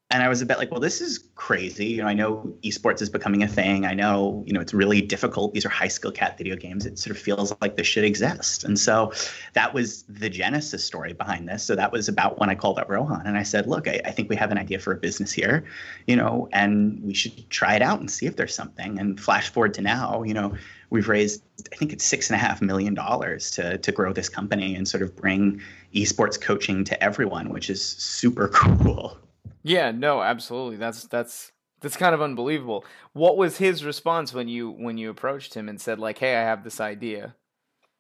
and 0.09 0.23
I 0.23 0.29
was 0.29 0.41
a 0.41 0.45
bit 0.45 0.57
like, 0.57 0.71
well, 0.71 0.79
this 0.79 1.01
is 1.01 1.27
crazy. 1.35 1.87
You 1.87 2.01
know, 2.01 2.07
I 2.07 2.13
know 2.13 2.53
esports 2.63 3.01
is 3.01 3.09
becoming 3.09 3.43
a 3.43 3.47
thing. 3.47 3.85
I 3.85 3.93
know, 3.93 4.41
you 4.47 4.53
know, 4.53 4.61
it's 4.61 4.73
really 4.73 5.01
difficult. 5.01 5.53
These 5.53 5.65
are 5.65 5.69
high 5.69 5.89
skill 5.89 6.13
cat 6.13 6.37
video 6.37 6.55
games. 6.55 6.85
It 6.85 6.97
sort 6.97 7.13
of 7.13 7.21
feels 7.21 7.53
like 7.59 7.75
this 7.75 7.87
should 7.87 8.05
exist. 8.05 8.63
And 8.63 8.79
so 8.79 9.11
that 9.51 9.73
was 9.73 10.03
the 10.03 10.29
genesis 10.29 10.85
story 10.85 11.11
behind 11.11 11.49
this. 11.49 11.63
So 11.63 11.75
that 11.75 11.91
was 11.91 12.07
about 12.07 12.39
when 12.39 12.49
I 12.49 12.55
called 12.55 12.79
up 12.79 12.87
Rohan 12.87 13.27
and 13.27 13.37
I 13.37 13.43
said, 13.43 13.67
look, 13.67 13.85
I, 13.85 13.99
I 14.05 14.11
think 14.11 14.29
we 14.29 14.37
have 14.37 14.49
an 14.49 14.57
idea 14.57 14.79
for 14.79 14.93
a 14.93 14.95
business 14.95 15.33
here, 15.33 15.65
you 16.05 16.15
know, 16.15 16.47
and 16.53 17.03
we 17.03 17.13
should 17.13 17.49
try 17.49 17.75
it 17.75 17.81
out 17.81 17.99
and 17.99 18.09
see 18.09 18.27
if 18.27 18.37
there's 18.37 18.55
something. 18.55 18.97
And 18.99 19.19
flash 19.19 19.49
forward 19.49 19.73
to 19.73 19.81
now, 19.81 20.23
you 20.23 20.33
know, 20.33 20.55
we've 20.89 21.09
raised, 21.09 21.43
I 21.73 21.75
think 21.75 21.91
it's 21.91 22.05
six 22.05 22.29
and 22.29 22.35
a 22.35 22.39
half 22.39 22.61
million 22.61 22.93
dollars 22.93 23.51
to 23.51 23.77
to 23.77 23.91
grow 23.91 24.13
this 24.13 24.29
company 24.29 24.73
and 24.75 24.87
sort 24.87 25.03
of 25.03 25.17
bring 25.17 25.61
esports 25.93 26.39
coaching 26.39 26.85
to 26.85 27.03
everyone, 27.03 27.49
which 27.49 27.69
is 27.69 27.83
super 27.83 28.47
cool. 28.53 29.17
Yeah, 29.63 29.91
no, 29.91 30.21
absolutely. 30.21 30.77
That's 30.77 31.05
that's 31.05 31.51
that's 31.81 31.97
kind 31.97 32.15
of 32.15 32.21
unbelievable. 32.21 32.85
What 33.13 33.37
was 33.37 33.57
his 33.57 33.83
response 33.83 34.33
when 34.33 34.47
you 34.47 34.71
when 34.71 34.97
you 34.97 35.09
approached 35.09 35.53
him 35.53 35.69
and 35.69 35.79
said 35.79 35.99
like, 35.99 36.17
"Hey, 36.17 36.35
I 36.35 36.41
have 36.41 36.63
this 36.63 36.79
idea"? 36.79 37.35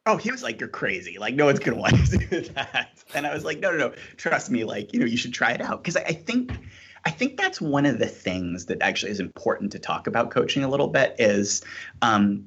Oh, 0.05 0.17
he 0.17 0.31
was 0.31 0.43
like, 0.43 0.59
"You're 0.59 0.69
crazy! 0.69 1.17
Like, 1.19 1.35
no 1.35 1.45
one's 1.45 1.59
gonna 1.59 1.77
want 1.81 1.95
to 2.07 2.17
do 2.17 2.41
that." 2.53 3.03
And 3.13 3.27
I 3.27 3.33
was 3.33 3.43
like, 3.43 3.59
"No, 3.59 3.71
no, 3.71 3.89
no. 3.89 3.95
Trust 4.17 4.49
me. 4.49 4.63
Like, 4.63 4.93
you 4.93 4.99
know, 4.99 5.05
you 5.05 5.17
should 5.17 5.33
try 5.33 5.51
it 5.51 5.61
out." 5.61 5.83
Because 5.83 5.97
I, 5.97 6.03
I 6.03 6.13
think 6.13 6.51
I 7.05 7.11
think 7.11 7.37
that's 7.37 7.61
one 7.61 7.85
of 7.85 7.99
the 7.99 8.07
things 8.07 8.65
that 8.65 8.81
actually 8.81 9.11
is 9.11 9.19
important 9.19 9.71
to 9.71 9.79
talk 9.79 10.07
about 10.07 10.31
coaching 10.31 10.63
a 10.63 10.69
little 10.69 10.89
bit 10.89 11.15
is 11.19 11.63
um, 12.01 12.45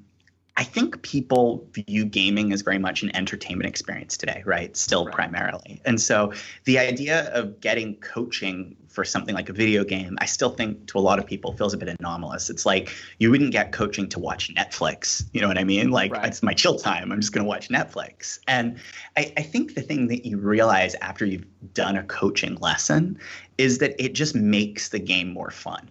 I 0.61 0.64
think 0.64 1.00
people 1.00 1.67
view 1.73 2.05
gaming 2.05 2.52
as 2.52 2.61
very 2.61 2.76
much 2.76 3.02
an 3.02 3.17
entertainment 3.17 3.67
experience 3.67 4.19
today, 4.19 4.43
right? 4.45 4.76
Still 4.76 5.07
right. 5.07 5.14
primarily. 5.14 5.81
And 5.87 5.99
so 5.99 6.35
the 6.64 6.79
idea 6.79 7.33
of 7.33 7.62
getting 7.62 7.97
coaching 7.97 8.76
for 8.87 9.02
something 9.02 9.35
like 9.35 9.49
a 9.49 9.55
video 9.55 9.85
game, 9.85 10.19
I 10.21 10.26
still 10.26 10.50
think 10.50 10.88
to 10.88 10.99
a 10.99 11.00
lot 11.00 11.19
of 11.19 11.26
people 11.26 11.55
feels 11.55 11.73
a 11.73 11.79
bit 11.79 11.88
anomalous. 11.99 12.50
It's 12.50 12.67
like 12.67 12.95
you 13.19 13.31
wouldn't 13.31 13.52
get 13.52 13.73
coaching 13.73 14.07
to 14.11 14.19
watch 14.19 14.55
Netflix. 14.55 15.25
You 15.33 15.40
know 15.40 15.49
what 15.49 15.57
I 15.57 15.64
mean? 15.64 15.93
Like 15.93 16.12
right. 16.12 16.26
it's 16.26 16.43
my 16.43 16.52
chill 16.52 16.76
time. 16.76 17.11
I'm 17.11 17.21
just 17.23 17.33
going 17.33 17.43
to 17.43 17.49
watch 17.49 17.71
Netflix. 17.71 18.38
And 18.47 18.79
I, 19.17 19.33
I 19.38 19.43
think 19.43 19.75
the 19.75 19.83
thing 19.83 20.09
that 20.09 20.26
you 20.26 20.37
realize 20.37 20.95
after 20.97 21.25
you've 21.25 21.47
done 21.73 21.97
a 21.97 22.02
coaching 22.02 22.57
lesson 22.57 23.19
is 23.57 23.79
that 23.79 23.95
it 23.99 24.12
just 24.12 24.35
makes 24.35 24.90
the 24.90 24.99
game 24.99 25.33
more 25.33 25.50
fun 25.50 25.88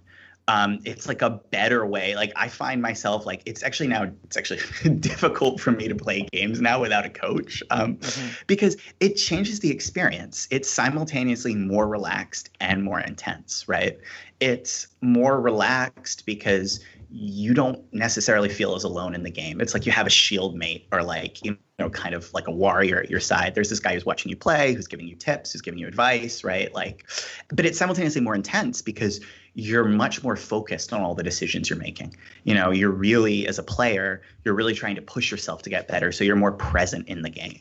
um, 0.50 0.79
it's 0.84 1.08
like 1.08 1.22
a 1.22 1.29
better 1.29 1.86
way. 1.86 2.15
Like 2.15 2.34
I 2.36 2.48
find 2.48 2.82
myself 2.82 3.27
like 3.27 3.44
it's 3.46 3.62
actually 3.62 3.88
now 3.88 4.10
it's 4.24 4.36
actually 4.36 4.60
difficult 5.00 5.62
for 5.62 5.72
me 5.72 5.88
to 5.88 5.94
play 5.94 6.27
games 6.34 6.60
now 6.60 6.82
without 6.82 7.06
a 7.06 7.10
coach 7.10 7.62
um, 7.70 7.98
mm-hmm. 7.98 8.29
because 8.48 8.75
it 9.00 9.13
changes 9.13 9.60
the 9.60 9.70
experience. 9.70 10.48
It's 10.50 10.68
simultaneously 10.68 11.53
more 11.53 11.88
relaxed 11.88 12.50
and 12.60 12.84
more 12.84 13.00
intense, 13.00 13.68
right? 13.68 14.00
It's 14.39 14.88
more 15.01 15.39
relaxed 15.39 16.25
because 16.25 16.79
you 17.12 17.53
don't 17.53 17.82
necessarily 17.94 18.50
feel 18.50 18.75
as 18.75 18.84
alone 18.84 19.13
in 19.13 19.22
the 19.22 19.32
game. 19.32 19.62
It's 19.62 19.75
like 19.75 19.86
you 19.86 19.91
have 19.91 20.08
a 20.08 20.12
shield 20.12 20.56
mate 20.56 20.88
or 20.91 21.03
like 21.03 21.46
you 21.46 21.58
know 21.77 21.91
kind 21.91 22.15
of 22.15 22.34
like 22.34 22.48
a 22.48 22.51
warrior 22.51 23.00
at 23.00 23.10
your 23.12 23.20
side. 23.20 23.53
There's 23.53 23.70
this 23.70 23.79
guy 23.79 23.94
who's 23.94 24.06
watching 24.06 24.32
you 24.32 24.36
play, 24.36 24.74
who's 24.74 24.88
giving 24.88 25.08
you 25.08 25.15
tips, 25.15 25.51
who's 25.51 25.62
giving 25.62 25.79
you 25.79 25.88
advice, 25.88 26.44
right? 26.44 26.74
Like 26.74 27.08
but 27.50 27.68
it's 27.68 27.77
simultaneously 27.77 28.22
more 28.22 28.36
intense 28.36 28.82
because 28.82 29.22
you're 29.53 29.86
much 29.86 30.24
more 30.24 30.36
focused 30.36 30.94
on 30.94 31.01
all 31.01 31.15
the 31.15 31.24
decisions 31.24 31.70
you're 31.70 31.79
making. 31.79 32.15
You 32.44 32.53
know, 32.53 32.72
you're 32.72 32.91
really 32.91 33.48
as 33.48 33.60
a 33.60 33.63
player, 33.63 34.22
you're 34.44 34.53
really 34.53 34.74
trying 34.74 34.96
to 34.96 35.01
push 35.01 35.32
yourself 35.32 35.62
to 35.63 35.70
get 35.70 35.88
better, 35.88 36.12
so 36.12 36.24
you're 36.24 36.36
more 36.36 36.51
present 36.51 37.08
in 37.08 37.22
the 37.22 37.29
game. 37.29 37.60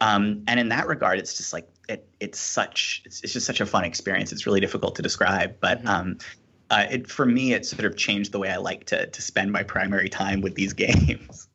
Um, 0.00 0.42
and 0.48 0.58
in 0.58 0.68
that 0.70 0.86
regard, 0.86 1.18
it's 1.18 1.36
just 1.36 1.52
like 1.52 1.68
it, 1.88 2.08
it's 2.20 2.40
such 2.40 3.02
it's, 3.04 3.22
it's 3.22 3.32
just 3.32 3.46
such 3.46 3.60
a 3.60 3.66
fun 3.66 3.84
experience. 3.84 4.32
It's 4.32 4.46
really 4.46 4.60
difficult 4.60 4.96
to 4.96 5.02
describe, 5.02 5.56
but 5.60 5.78
mm-hmm. 5.78 5.88
um, 5.88 6.18
uh, 6.70 6.86
it, 6.90 7.08
for 7.08 7.26
me, 7.26 7.52
it 7.52 7.66
sort 7.66 7.84
of 7.84 7.96
changed 7.96 8.32
the 8.32 8.38
way 8.38 8.50
I 8.50 8.56
like 8.56 8.84
to 8.86 9.06
to 9.06 9.22
spend 9.22 9.52
my 9.52 9.62
primary 9.62 10.08
time 10.08 10.40
with 10.40 10.54
these 10.54 10.72
games. 10.84 11.48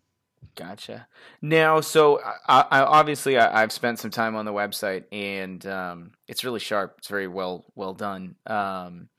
Gotcha. 0.58 1.08
Now, 1.42 1.82
so 1.82 2.20
I, 2.48 2.66
I 2.72 2.82
obviously 2.82 3.38
I, 3.38 3.60
have 3.60 3.72
spent 3.72 4.00
some 4.00 4.10
time 4.10 4.36
on 4.36 4.46
the 4.46 4.54
website, 4.54 5.04
and 5.12 5.64
um, 5.68 6.12
it's 6.28 6.44
really 6.44 6.60
sharp. 6.60 6.96
It's 6.98 7.08
very 7.10 7.28
well 7.28 7.66
well 7.76 7.94
done. 7.94 8.36
Um, 8.48 9.10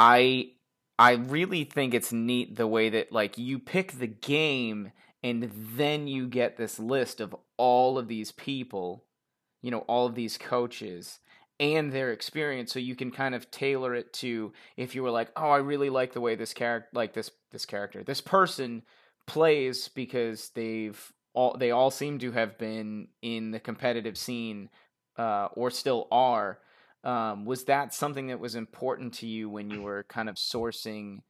I 0.00 0.52
I 0.98 1.12
really 1.12 1.64
think 1.64 1.92
it's 1.92 2.10
neat 2.10 2.56
the 2.56 2.66
way 2.66 2.88
that 2.88 3.12
like 3.12 3.36
you 3.36 3.58
pick 3.58 3.92
the 3.92 4.06
game 4.06 4.92
and 5.22 5.50
then 5.76 6.08
you 6.08 6.26
get 6.26 6.56
this 6.56 6.78
list 6.78 7.20
of 7.20 7.36
all 7.58 7.98
of 7.98 8.08
these 8.08 8.32
people, 8.32 9.04
you 9.60 9.70
know, 9.70 9.80
all 9.80 10.06
of 10.06 10.14
these 10.14 10.38
coaches 10.38 11.18
and 11.58 11.92
their 11.92 12.12
experience. 12.12 12.72
So 12.72 12.78
you 12.78 12.96
can 12.96 13.10
kind 13.10 13.34
of 13.34 13.50
tailor 13.50 13.94
it 13.94 14.14
to 14.14 14.54
if 14.78 14.94
you 14.94 15.02
were 15.02 15.10
like, 15.10 15.30
"Oh, 15.36 15.50
I 15.50 15.58
really 15.58 15.90
like 15.90 16.14
the 16.14 16.20
way 16.22 16.34
this 16.34 16.54
character 16.54 16.88
like 16.94 17.12
this 17.12 17.30
this 17.50 17.66
character, 17.66 18.02
this 18.02 18.22
person 18.22 18.82
plays 19.26 19.88
because 19.88 20.48
they've 20.54 21.12
all 21.34 21.58
they 21.58 21.72
all 21.72 21.90
seem 21.90 22.18
to 22.20 22.32
have 22.32 22.56
been 22.56 23.08
in 23.20 23.50
the 23.50 23.60
competitive 23.60 24.16
scene 24.16 24.70
uh, 25.18 25.48
or 25.52 25.70
still 25.70 26.08
are 26.10 26.58
um, 27.04 27.44
was 27.44 27.64
that 27.64 27.94
something 27.94 28.28
that 28.28 28.40
was 28.40 28.54
important 28.54 29.14
to 29.14 29.26
you 29.26 29.48
when 29.48 29.70
you 29.70 29.82
were 29.82 30.04
kind 30.08 30.28
of 30.28 30.36
sourcing 30.36 31.20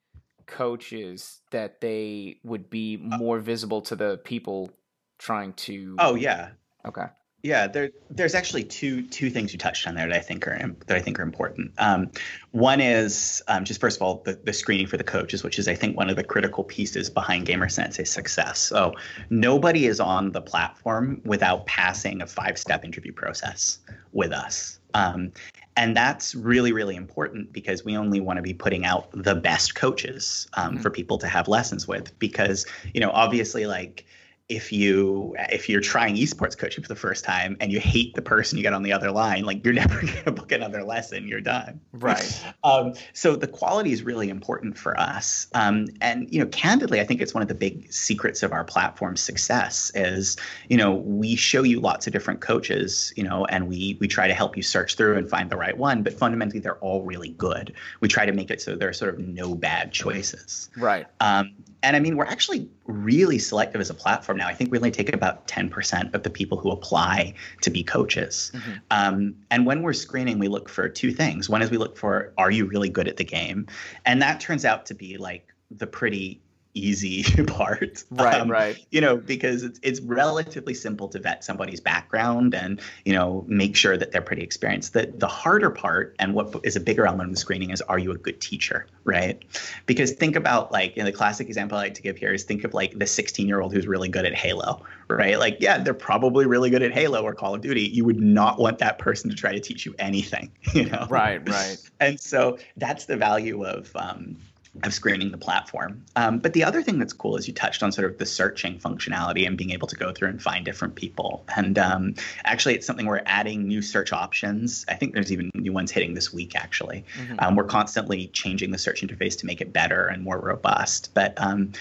coaches 0.46 1.40
that 1.52 1.80
they 1.80 2.38
would 2.42 2.68
be 2.70 2.96
uh 2.96 3.18
more 3.18 3.38
visible 3.38 3.82
to 3.82 3.96
the 3.96 4.18
people 4.24 4.70
trying 5.18 5.52
to? 5.54 5.96
Oh 5.98 6.14
yeah. 6.14 6.50
Okay. 6.84 7.06
Yeah, 7.42 7.68
there, 7.68 7.90
there's 8.10 8.34
actually 8.34 8.64
two 8.64 9.02
two 9.02 9.30
things 9.30 9.52
you 9.52 9.58
touched 9.58 9.86
on 9.86 9.94
there 9.94 10.06
that 10.08 10.16
I 10.16 10.20
think 10.20 10.46
are 10.46 10.76
that 10.86 10.96
I 10.96 11.00
think 11.00 11.18
are 11.18 11.22
important. 11.22 11.72
Um, 11.78 12.10
one 12.50 12.80
is 12.80 13.42
um, 13.48 13.64
just 13.64 13.80
first 13.80 13.96
of 13.96 14.02
all 14.02 14.22
the, 14.24 14.38
the 14.44 14.52
screening 14.52 14.86
for 14.86 14.98
the 14.98 15.04
coaches, 15.04 15.42
which 15.42 15.58
is 15.58 15.66
I 15.66 15.74
think 15.74 15.96
one 15.96 16.10
of 16.10 16.16
the 16.16 16.24
critical 16.24 16.64
pieces 16.64 17.08
behind 17.08 17.46
Gamer 17.46 17.70
Sensei's 17.70 18.10
success. 18.10 18.58
So 18.58 18.92
nobody 19.30 19.86
is 19.86 20.00
on 20.00 20.32
the 20.32 20.42
platform 20.42 21.22
without 21.24 21.64
passing 21.64 22.20
a 22.20 22.26
five 22.26 22.58
step 22.58 22.84
interview 22.84 23.12
process 23.12 23.78
with 24.12 24.32
us. 24.32 24.79
Um, 24.94 25.32
and 25.76 25.96
that's 25.96 26.34
really 26.34 26.72
really 26.72 26.96
important 26.96 27.52
because 27.52 27.84
we 27.84 27.96
only 27.96 28.20
want 28.20 28.36
to 28.36 28.42
be 28.42 28.52
putting 28.52 28.84
out 28.84 29.08
the 29.12 29.34
best 29.34 29.74
coaches 29.74 30.48
um, 30.54 30.74
mm-hmm. 30.74 30.82
for 30.82 30.90
people 30.90 31.16
to 31.18 31.26
have 31.26 31.48
lessons 31.48 31.86
with 31.86 32.16
because 32.18 32.66
you 32.92 33.00
know 33.00 33.10
obviously 33.10 33.66
like 33.66 34.04
if 34.50 34.72
you 34.72 35.34
if 35.50 35.68
you're 35.68 35.80
trying 35.80 36.16
esports 36.16 36.58
coaching 36.58 36.82
for 36.82 36.88
the 36.88 36.96
first 36.96 37.24
time 37.24 37.56
and 37.60 37.72
you 37.72 37.80
hate 37.80 38.14
the 38.14 38.22
person 38.22 38.58
you 38.58 38.62
get 38.62 38.74
on 38.74 38.82
the 38.82 38.92
other 38.92 39.10
line 39.10 39.44
like 39.44 39.64
you're 39.64 39.72
never 39.84 40.00
going 40.00 40.24
to 40.24 40.32
book 40.32 40.52
another 40.52 40.82
lesson. 40.82 41.26
You're 41.26 41.40
done. 41.40 41.80
Right. 41.92 42.44
Um, 42.62 42.94
so 43.14 43.36
the 43.36 43.46
quality 43.46 43.92
is 43.92 44.02
really 44.02 44.28
important 44.28 44.76
for 44.76 44.98
us. 45.00 45.46
Um, 45.54 45.86
and 46.00 46.32
you 46.32 46.40
know 46.40 46.46
candidly 46.46 47.00
i 47.00 47.04
think 47.04 47.20
it's 47.22 47.32
one 47.32 47.42
of 47.42 47.48
the 47.48 47.54
big 47.54 47.90
secrets 47.92 48.42
of 48.42 48.52
our 48.52 48.64
platform's 48.64 49.20
success 49.20 49.90
is 49.94 50.36
you 50.68 50.76
know 50.76 50.94
we 50.94 51.36
show 51.36 51.62
you 51.62 51.80
lots 51.80 52.06
of 52.06 52.12
different 52.12 52.40
coaches 52.40 53.12
you 53.16 53.22
know 53.22 53.46
and 53.46 53.68
we 53.68 53.96
we 54.00 54.08
try 54.08 54.26
to 54.26 54.34
help 54.34 54.56
you 54.56 54.62
search 54.62 54.96
through 54.96 55.16
and 55.16 55.30
find 55.30 55.48
the 55.48 55.56
right 55.56 55.78
one 55.78 56.02
but 56.02 56.12
fundamentally 56.12 56.60
they're 56.60 56.78
all 56.78 57.02
really 57.02 57.30
good. 57.30 57.72
We 58.00 58.08
try 58.08 58.26
to 58.26 58.32
make 58.32 58.50
it 58.50 58.60
so 58.60 58.76
there 58.76 58.88
are 58.88 58.92
sort 58.92 59.14
of 59.14 59.20
no 59.20 59.54
bad 59.54 59.92
choices. 59.92 60.70
Right. 60.76 61.06
Um, 61.20 61.52
and 61.82 61.96
I 61.96 62.00
mean, 62.00 62.16
we're 62.16 62.26
actually 62.26 62.68
really 62.86 63.38
selective 63.38 63.80
as 63.80 63.90
a 63.90 63.94
platform 63.94 64.39
now. 64.40 64.48
I 64.48 64.54
think 64.54 64.72
we 64.72 64.78
only 64.78 64.90
take 64.90 65.12
about 65.14 65.46
10% 65.46 66.14
of 66.14 66.22
the 66.22 66.30
people 66.30 66.58
who 66.58 66.70
apply 66.70 67.34
to 67.60 67.70
be 67.70 67.84
coaches. 67.84 68.50
Mm-hmm. 68.54 68.72
Um, 68.90 69.34
and 69.50 69.66
when 69.66 69.82
we're 69.82 69.92
screening, 69.92 70.38
we 70.38 70.48
look 70.48 70.68
for 70.68 70.88
two 70.88 71.12
things. 71.12 71.48
One 71.48 71.62
is 71.62 71.70
we 71.70 71.76
look 71.76 71.96
for, 71.96 72.32
are 72.38 72.50
you 72.50 72.64
really 72.64 72.88
good 72.88 73.06
at 73.06 73.16
the 73.18 73.24
game? 73.24 73.66
And 74.04 74.20
that 74.22 74.40
turns 74.40 74.64
out 74.64 74.86
to 74.86 74.94
be 74.94 75.18
like 75.18 75.46
the 75.70 75.86
pretty 75.86 76.40
easy 76.74 77.22
part. 77.46 78.04
Right, 78.10 78.40
um, 78.40 78.50
right. 78.50 78.78
You 78.90 79.00
know, 79.00 79.16
because 79.16 79.62
it's 79.62 79.80
it's 79.82 80.00
relatively 80.00 80.74
simple 80.74 81.08
to 81.08 81.18
vet 81.18 81.44
somebody's 81.44 81.80
background 81.80 82.54
and 82.54 82.80
you 83.04 83.12
know 83.12 83.44
make 83.48 83.76
sure 83.76 83.96
that 83.96 84.12
they're 84.12 84.22
pretty 84.22 84.42
experienced. 84.42 84.92
The 84.92 85.12
the 85.16 85.26
harder 85.26 85.70
part 85.70 86.14
and 86.18 86.34
what 86.34 86.54
is 86.64 86.76
a 86.76 86.80
bigger 86.80 87.06
element 87.06 87.30
of 87.30 87.34
the 87.34 87.40
screening 87.40 87.70
is 87.70 87.80
are 87.82 87.98
you 87.98 88.12
a 88.12 88.18
good 88.18 88.40
teacher, 88.40 88.86
right? 89.04 89.42
Because 89.86 90.12
think 90.12 90.36
about 90.36 90.72
like 90.72 90.96
in 90.96 91.04
the 91.04 91.12
classic 91.12 91.48
example 91.48 91.78
I 91.78 91.82
like 91.82 91.94
to 91.94 92.02
give 92.02 92.16
here 92.16 92.32
is 92.32 92.44
think 92.44 92.64
of 92.64 92.74
like 92.74 92.98
the 92.98 93.06
16 93.06 93.46
year 93.46 93.60
old 93.60 93.72
who's 93.72 93.86
really 93.86 94.08
good 94.08 94.24
at 94.24 94.34
Halo, 94.34 94.84
right? 95.08 95.38
Like 95.38 95.56
yeah, 95.60 95.78
they're 95.78 95.94
probably 95.94 96.46
really 96.46 96.70
good 96.70 96.82
at 96.82 96.92
Halo 96.92 97.22
or 97.22 97.34
Call 97.34 97.54
of 97.54 97.60
Duty. 97.60 97.82
You 97.82 98.04
would 98.04 98.20
not 98.20 98.58
want 98.58 98.78
that 98.78 98.98
person 98.98 99.30
to 99.30 99.36
try 99.36 99.52
to 99.52 99.60
teach 99.60 99.86
you 99.86 99.94
anything, 99.98 100.50
you 100.74 100.86
know? 100.86 101.06
Right, 101.10 101.46
right. 101.48 101.78
And 102.00 102.20
so 102.20 102.58
that's 102.76 103.06
the 103.06 103.16
value 103.16 103.64
of 103.64 103.90
um, 103.96 104.36
of 104.84 104.94
screening 104.94 105.32
the 105.32 105.38
platform. 105.38 106.04
Um, 106.14 106.38
but 106.38 106.52
the 106.52 106.62
other 106.62 106.82
thing 106.82 106.98
that's 106.98 107.12
cool 107.12 107.36
is 107.36 107.48
you 107.48 107.54
touched 107.54 107.82
on 107.82 107.90
sort 107.90 108.10
of 108.10 108.18
the 108.18 108.26
searching 108.26 108.78
functionality 108.78 109.46
and 109.46 109.56
being 109.58 109.70
able 109.70 109.88
to 109.88 109.96
go 109.96 110.12
through 110.12 110.28
and 110.28 110.40
find 110.40 110.64
different 110.64 110.94
people. 110.94 111.44
And 111.56 111.78
um, 111.78 112.14
actually, 112.44 112.76
it's 112.76 112.86
something 112.86 113.06
we're 113.06 113.22
adding 113.26 113.66
new 113.66 113.82
search 113.82 114.12
options. 114.12 114.84
I 114.88 114.94
think 114.94 115.12
there's 115.12 115.32
even 115.32 115.50
new 115.54 115.72
ones 115.72 115.90
hitting 115.90 116.14
this 116.14 116.32
week, 116.32 116.54
actually. 116.54 117.04
Mm-hmm. 117.18 117.36
Um, 117.40 117.56
we're 117.56 117.64
constantly 117.64 118.28
changing 118.28 118.70
the 118.70 118.78
search 118.78 119.02
interface 119.02 119.36
to 119.40 119.46
make 119.46 119.60
it 119.60 119.72
better 119.72 120.06
and 120.06 120.22
more 120.22 120.38
robust. 120.38 121.10
But 121.14 121.34
um, 121.36 121.72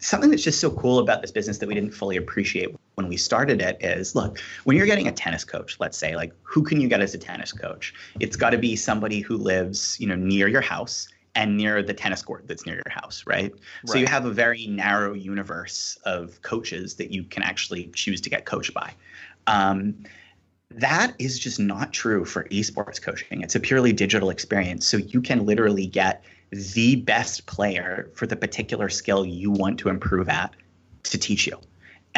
something 0.00 0.30
that's 0.30 0.44
just 0.44 0.60
so 0.60 0.70
cool 0.70 1.00
about 1.00 1.22
this 1.22 1.32
business 1.32 1.58
that 1.58 1.66
we 1.66 1.74
didn't 1.74 1.90
fully 1.90 2.16
appreciate 2.16 2.74
when 2.94 3.08
we 3.08 3.16
started 3.16 3.60
it 3.60 3.76
is 3.80 4.14
look 4.14 4.38
when 4.64 4.76
you're 4.76 4.86
getting 4.86 5.08
a 5.08 5.12
tennis 5.12 5.44
coach 5.44 5.76
let's 5.80 5.98
say 5.98 6.14
like 6.14 6.32
who 6.42 6.62
can 6.62 6.80
you 6.80 6.88
get 6.88 7.00
as 7.00 7.14
a 7.14 7.18
tennis 7.18 7.52
coach 7.52 7.94
it's 8.20 8.36
got 8.36 8.50
to 8.50 8.58
be 8.58 8.76
somebody 8.76 9.20
who 9.20 9.36
lives 9.36 9.98
you 9.98 10.06
know 10.06 10.14
near 10.14 10.46
your 10.46 10.60
house 10.60 11.08
and 11.38 11.56
near 11.56 11.84
the 11.84 11.94
tennis 11.94 12.20
court 12.20 12.48
that's 12.48 12.66
near 12.66 12.74
your 12.74 12.90
house, 12.92 13.22
right? 13.24 13.52
right? 13.52 13.62
So 13.86 13.96
you 13.96 14.06
have 14.08 14.26
a 14.26 14.30
very 14.30 14.66
narrow 14.66 15.14
universe 15.14 15.96
of 16.04 16.42
coaches 16.42 16.96
that 16.96 17.12
you 17.12 17.22
can 17.22 17.44
actually 17.44 17.90
choose 17.94 18.20
to 18.22 18.28
get 18.28 18.44
coached 18.44 18.74
by. 18.74 18.92
Um, 19.46 19.94
that 20.72 21.14
is 21.20 21.38
just 21.38 21.60
not 21.60 21.92
true 21.92 22.24
for 22.24 22.42
esports 22.48 23.00
coaching. 23.00 23.40
It's 23.42 23.54
a 23.54 23.60
purely 23.60 23.92
digital 23.92 24.30
experience. 24.30 24.84
So 24.88 24.96
you 24.96 25.22
can 25.22 25.46
literally 25.46 25.86
get 25.86 26.24
the 26.50 26.96
best 26.96 27.46
player 27.46 28.10
for 28.14 28.26
the 28.26 28.36
particular 28.36 28.88
skill 28.88 29.24
you 29.24 29.52
want 29.52 29.78
to 29.78 29.90
improve 29.90 30.28
at 30.28 30.56
to 31.04 31.18
teach 31.18 31.46
you 31.46 31.60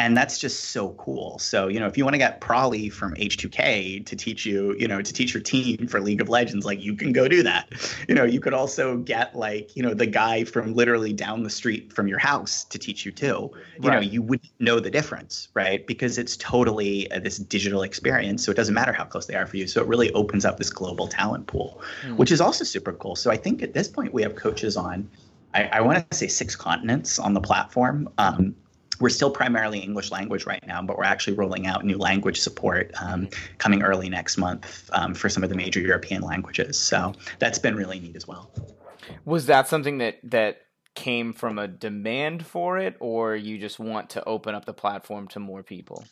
and 0.01 0.17
that's 0.17 0.39
just 0.39 0.71
so 0.71 0.89
cool. 0.93 1.37
So, 1.37 1.67
you 1.67 1.79
know, 1.79 1.85
if 1.85 1.95
you 1.95 2.03
want 2.03 2.15
to 2.15 2.17
get 2.17 2.41
Prolly 2.41 2.89
from 2.89 3.13
H2K 3.13 4.03
to 4.07 4.15
teach 4.15 4.47
you, 4.47 4.75
you 4.79 4.87
know, 4.87 4.99
to 4.99 5.13
teach 5.13 5.31
your 5.31 5.43
team 5.43 5.85
for 5.85 6.01
League 6.01 6.21
of 6.21 6.27
Legends, 6.27 6.65
like 6.65 6.81
you 6.81 6.95
can 6.95 7.13
go 7.13 7.27
do 7.27 7.43
that. 7.43 7.69
You 8.09 8.15
know, 8.15 8.23
you 8.23 8.39
could 8.39 8.55
also 8.55 8.97
get 8.97 9.35
like, 9.35 9.75
you 9.75 9.83
know, 9.83 9.93
the 9.93 10.07
guy 10.07 10.43
from 10.43 10.73
literally 10.73 11.13
down 11.13 11.43
the 11.43 11.51
street 11.51 11.93
from 11.93 12.07
your 12.07 12.17
house 12.17 12.63
to 12.65 12.79
teach 12.79 13.05
you 13.05 13.11
too. 13.11 13.51
You 13.79 13.89
right. 13.89 13.93
know, 13.93 13.99
you 13.99 14.23
wouldn't 14.23 14.49
know 14.57 14.79
the 14.79 14.89
difference, 14.89 15.49
right? 15.53 15.85
Because 15.85 16.17
it's 16.17 16.35
totally 16.35 17.05
a, 17.11 17.19
this 17.19 17.37
digital 17.37 17.83
experience. 17.83 18.43
So 18.43 18.51
it 18.51 18.55
doesn't 18.55 18.73
matter 18.73 18.93
how 18.93 19.03
close 19.03 19.27
they 19.27 19.35
are 19.35 19.45
for 19.45 19.57
you. 19.57 19.67
So 19.67 19.81
it 19.81 19.87
really 19.87 20.11
opens 20.13 20.45
up 20.45 20.57
this 20.57 20.71
global 20.71 21.07
talent 21.07 21.45
pool, 21.45 21.79
mm. 22.03 22.17
which 22.17 22.31
is 22.31 22.41
also 22.41 22.63
super 22.63 22.93
cool. 22.93 23.15
So 23.15 23.29
I 23.29 23.37
think 23.37 23.61
at 23.61 23.75
this 23.75 23.87
point 23.87 24.15
we 24.15 24.23
have 24.23 24.35
coaches 24.35 24.75
on 24.77 25.07
I, 25.53 25.63
I 25.65 25.81
want 25.81 26.09
to 26.09 26.17
say 26.17 26.27
six 26.27 26.55
continents 26.55 27.19
on 27.19 27.33
the 27.33 27.41
platform. 27.41 28.09
Um, 28.17 28.55
we're 29.01 29.09
still 29.09 29.31
primarily 29.31 29.79
English 29.79 30.11
language 30.11 30.45
right 30.45 30.65
now, 30.65 30.81
but 30.81 30.97
we're 30.97 31.03
actually 31.03 31.35
rolling 31.35 31.67
out 31.67 31.83
new 31.83 31.97
language 31.97 32.39
support 32.39 32.91
um, 33.01 33.27
coming 33.57 33.81
early 33.81 34.09
next 34.09 34.37
month 34.37 34.89
um, 34.93 35.13
for 35.13 35.27
some 35.27 35.43
of 35.43 35.49
the 35.49 35.55
major 35.55 35.81
European 35.81 36.21
languages. 36.21 36.79
So 36.79 37.13
that's 37.39 37.59
been 37.59 37.75
really 37.75 37.99
neat 37.99 38.15
as 38.15 38.27
well. 38.27 38.51
Was 39.25 39.47
that 39.47 39.67
something 39.67 39.97
that 39.97 40.19
that 40.23 40.61
came 40.93 41.33
from 41.33 41.57
a 41.57 41.67
demand 41.67 42.45
for 42.45 42.77
it, 42.77 42.95
or 42.99 43.35
you 43.35 43.57
just 43.57 43.79
want 43.79 44.11
to 44.11 44.23
open 44.25 44.53
up 44.53 44.65
the 44.65 44.73
platform 44.73 45.27
to 45.29 45.39
more 45.39 45.63
people? 45.63 46.05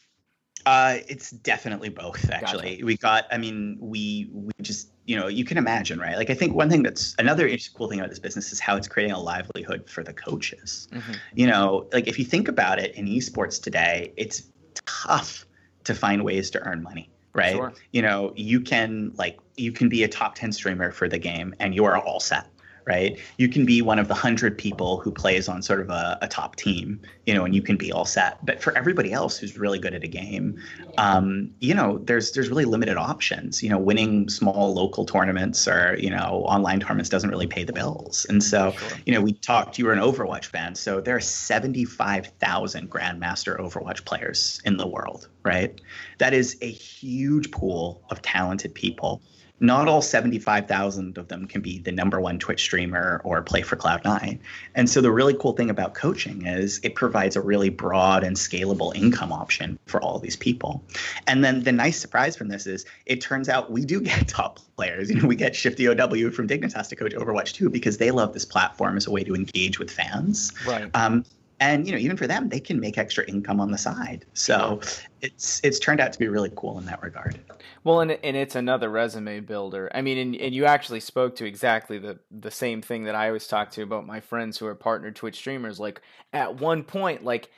Uh, 0.66 0.98
it's 1.08 1.32
definitely 1.32 1.90
both. 1.90 2.30
Actually, 2.30 2.76
gotcha. 2.76 2.86
we 2.86 2.98
got. 2.98 3.26
I 3.32 3.38
mean, 3.38 3.78
we 3.80 4.30
we 4.32 4.52
just 4.62 4.90
you 5.06 5.16
know 5.16 5.28
you 5.28 5.46
can 5.46 5.58
imagine, 5.58 6.00
right? 6.00 6.18
Like 6.18 6.30
I 6.30 6.34
think 6.34 6.56
one 6.56 6.70
thing 6.70 6.84
that's 6.84 7.16
another 7.18 7.50
cool 7.74 7.88
thing 7.88 8.00
about 8.00 8.10
this 8.10 8.20
business 8.20 8.52
is 8.52 8.60
how 8.60 8.76
it's 8.76 8.88
creating 8.88 9.14
a 9.14 9.20
livelihood 9.20 9.90
for 9.90 10.04
the 10.04 10.14
coaches. 10.14 10.88
Mm-hmm. 10.92 11.14
You 11.36 11.48
know, 11.48 11.88
like 11.94 12.08
if 12.08 12.20
you 12.20 12.26
think 12.26 12.48
about 12.48 12.80
it 12.80 12.96
in 12.96 13.06
esports 13.06 13.62
today, 13.62 14.14
it's 14.18 14.44
tough 14.86 15.46
to 15.86 15.96
find 15.96 16.24
ways 16.24 16.50
to 16.52 16.60
earn 16.62 16.84
money 16.84 17.10
right? 17.34 17.56
Sure. 17.56 17.74
You 17.92 18.02
know, 18.02 18.34
you 18.36 18.60
can 18.60 19.12
like 19.16 19.40
you 19.56 19.72
can 19.72 19.90
be 19.90 20.04
a 20.04 20.08
top 20.08 20.36
10 20.36 20.52
streamer 20.52 20.92
for 20.92 21.08
the 21.08 21.20
game 21.20 21.54
and 21.60 21.76
you 21.76 21.86
are 21.86 21.98
all 21.98 22.20
set 22.20 22.48
right? 22.90 23.18
You 23.38 23.48
can 23.48 23.66
be 23.66 23.82
one 23.82 24.00
of 24.00 24.08
the 24.08 24.16
hundred 24.16 24.58
people 24.58 25.00
who 25.00 25.12
plays 25.12 25.48
on 25.48 25.62
sort 25.62 25.80
of 25.80 25.90
a, 25.92 26.18
a, 26.24 26.28
top 26.28 26.56
team, 26.56 27.00
you 27.28 27.34
know, 27.36 27.46
and 27.46 27.54
you 27.54 27.62
can 27.62 27.78
be 27.78 27.92
all 27.92 28.06
set. 28.06 28.44
But 28.44 28.62
for 28.62 28.76
everybody 28.76 29.14
else 29.14 29.38
who's 29.38 29.58
really 29.58 29.78
good 29.78 29.94
at 29.94 30.04
a 30.04 30.08
game, 30.08 30.60
um, 30.98 31.52
you 31.60 31.76
know, 31.76 32.00
there's 32.00 32.32
there's 32.32 32.50
really 32.50 32.66
limited 32.66 32.98
options. 32.98 33.62
You 33.62 33.70
know, 33.70 33.78
winning 33.78 34.28
small 34.28 34.74
local 34.74 35.06
tournaments 35.06 35.68
or 35.68 35.96
you 36.00 36.10
know 36.10 36.44
online 36.48 36.80
tournaments 36.80 37.10
doesn't 37.10 37.30
really 37.30 37.48
pay 37.48 37.64
the 37.64 37.74
bills. 37.74 38.26
And 38.28 38.44
so, 38.44 38.72
sure. 38.72 38.98
you 39.06 39.14
know, 39.14 39.22
we 39.22 39.34
talked. 39.34 39.78
You 39.78 39.86
were 39.86 39.94
an 39.94 40.00
Overwatch 40.00 40.46
fan, 40.46 40.74
so 40.74 41.00
there 41.00 41.16
are 41.16 41.22
seventy 41.22 41.86
five 41.86 42.28
thousand 42.40 42.90
Grandmaster 42.90 43.60
Overwatch 43.60 44.04
players 44.06 44.62
in 44.66 44.78
the 44.78 44.88
world, 44.88 45.30
right? 45.44 45.80
That 46.18 46.34
is 46.34 46.58
a 46.62 46.72
huge 46.72 47.52
pool 47.52 48.02
of 48.10 48.22
talented 48.24 48.74
people 48.74 49.22
not 49.60 49.88
all 49.88 50.02
75,000 50.02 51.18
of 51.18 51.28
them 51.28 51.48
can 51.48 51.62
be 51.62 51.80
the 51.80 51.92
number 51.92 52.20
one 52.20 52.40
Twitch 52.40 52.62
streamer 52.62 53.22
or 53.24 53.42
play 53.42 53.62
for 53.62 53.76
Cloud9. 53.76 54.40
And 54.76 54.90
so 54.90 55.02
the 55.02 55.12
really 55.12 55.34
cool 55.34 55.54
thing 55.54 55.70
about 55.70 55.94
coaching 55.94 56.46
is 56.46 56.80
it 56.84 56.96
provides 56.96 57.36
a 57.36 57.42
really 57.42 57.70
broad 57.70 58.24
and 58.24 58.36
scalable 58.36 58.96
income 58.96 59.32
option 59.32 59.78
for 59.86 60.02
all 60.02 60.20
these 60.20 60.36
people. 60.36 60.84
And 61.28 61.44
then 61.44 61.64
the 61.64 61.72
nice 61.72 62.00
surprise 62.00 62.36
from 62.36 62.48
this 62.48 62.68
is 62.68 62.86
it 63.06 63.22
turns 63.22 63.50
out 63.50 63.72
we 63.72 63.86
do 63.86 64.02
get 64.02 64.28
top 64.28 64.60
players. 64.76 65.10
You 65.10 65.22
know, 65.22 65.28
we 65.28 65.36
get 65.36 65.56
Shifty 65.56 65.88
OW 65.88 66.30
from 66.32 66.48
Dignitas 66.48 66.88
to 66.90 66.96
coach 66.96 67.14
Overwatch 67.14 67.54
2 67.54 67.70
because 67.70 67.98
they 67.98 68.12
love 68.12 68.34
this 68.34 68.46
platform 68.46 68.98
as 68.98 69.08
a 69.08 69.12
way 69.12 69.24
to 69.24 69.36
engage 69.36 69.80
with 69.80 69.92
fans. 69.92 70.54
Right. 70.66 70.90
Um, 70.94 71.26
and 71.60 71.86
you 71.86 71.92
know 71.92 71.98
even 71.98 72.18
for 72.18 72.28
them 72.28 72.50
they 72.50 72.60
can 72.60 72.80
make 72.80 72.98
extra 72.98 73.24
income 73.26 73.60
on 73.60 73.72
the 73.72 73.78
side 73.78 74.26
so 74.34 74.80
it's 75.22 75.60
it's 75.64 75.80
turned 75.80 76.00
out 76.00 76.14
to 76.14 76.20
be 76.20 76.28
really 76.28 76.52
cool 76.56 76.78
in 76.78 76.86
that 76.86 77.02
regard 77.02 77.40
well, 77.84 78.02
and 78.02 78.12
and 78.12 78.36
it's 78.36 78.56
another 78.56 78.90
resume 78.90 79.40
builder. 79.40 79.90
I 79.94 80.02
mean, 80.02 80.18
and, 80.18 80.36
and 80.36 80.54
you 80.54 80.66
actually 80.66 81.00
spoke 81.00 81.36
to 81.38 81.46
exactly 81.46 81.98
the 81.98 82.20
the 82.30 82.52
same 82.52 82.82
thing 82.82 83.06
that 83.06 83.16
I 83.16 83.28
always 83.28 83.48
talk 83.48 83.72
to 83.72 83.84
about 83.84 84.06
my 84.06 84.20
friends 84.20 84.58
who 84.58 84.66
are 84.66 84.76
partnered 84.76 85.16
Twitch 85.16 85.38
streamers. 85.38 85.80
Like 85.80 86.02
at 86.34 86.60
one 86.60 86.84
point, 86.84 87.24
like 87.24 87.50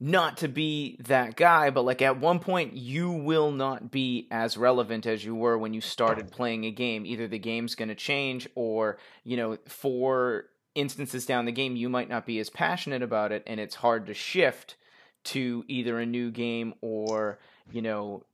not 0.00 0.38
to 0.38 0.48
be 0.48 0.96
that 1.04 1.36
guy, 1.36 1.70
but 1.70 1.84
like 1.84 2.02
at 2.02 2.20
one 2.20 2.38
point 2.38 2.74
you 2.74 3.10
will 3.10 3.50
not 3.50 3.90
be 3.90 4.28
as 4.30 4.56
relevant 4.56 5.06
as 5.06 5.24
you 5.24 5.34
were 5.34 5.58
when 5.58 5.74
you 5.74 5.80
started 5.80 6.30
playing 6.30 6.64
a 6.64 6.70
game. 6.70 7.06
Either 7.06 7.26
the 7.26 7.38
game's 7.38 7.74
going 7.74 7.88
to 7.88 7.94
change 7.94 8.48
or, 8.54 8.98
you 9.22 9.36
know, 9.36 9.56
for 9.66 10.46
instances 10.74 11.26
down 11.26 11.44
the 11.44 11.52
game 11.52 11.76
you 11.76 11.88
might 11.88 12.08
not 12.08 12.26
be 12.26 12.38
as 12.38 12.50
passionate 12.50 13.02
about 13.02 13.32
it 13.32 13.42
and 13.46 13.60
it's 13.60 13.76
hard 13.76 14.06
to 14.06 14.14
shift 14.14 14.76
to 15.24 15.64
either 15.68 15.98
a 15.98 16.06
new 16.06 16.30
game 16.30 16.74
or, 16.80 17.38
you 17.70 17.82
know, 17.82 18.24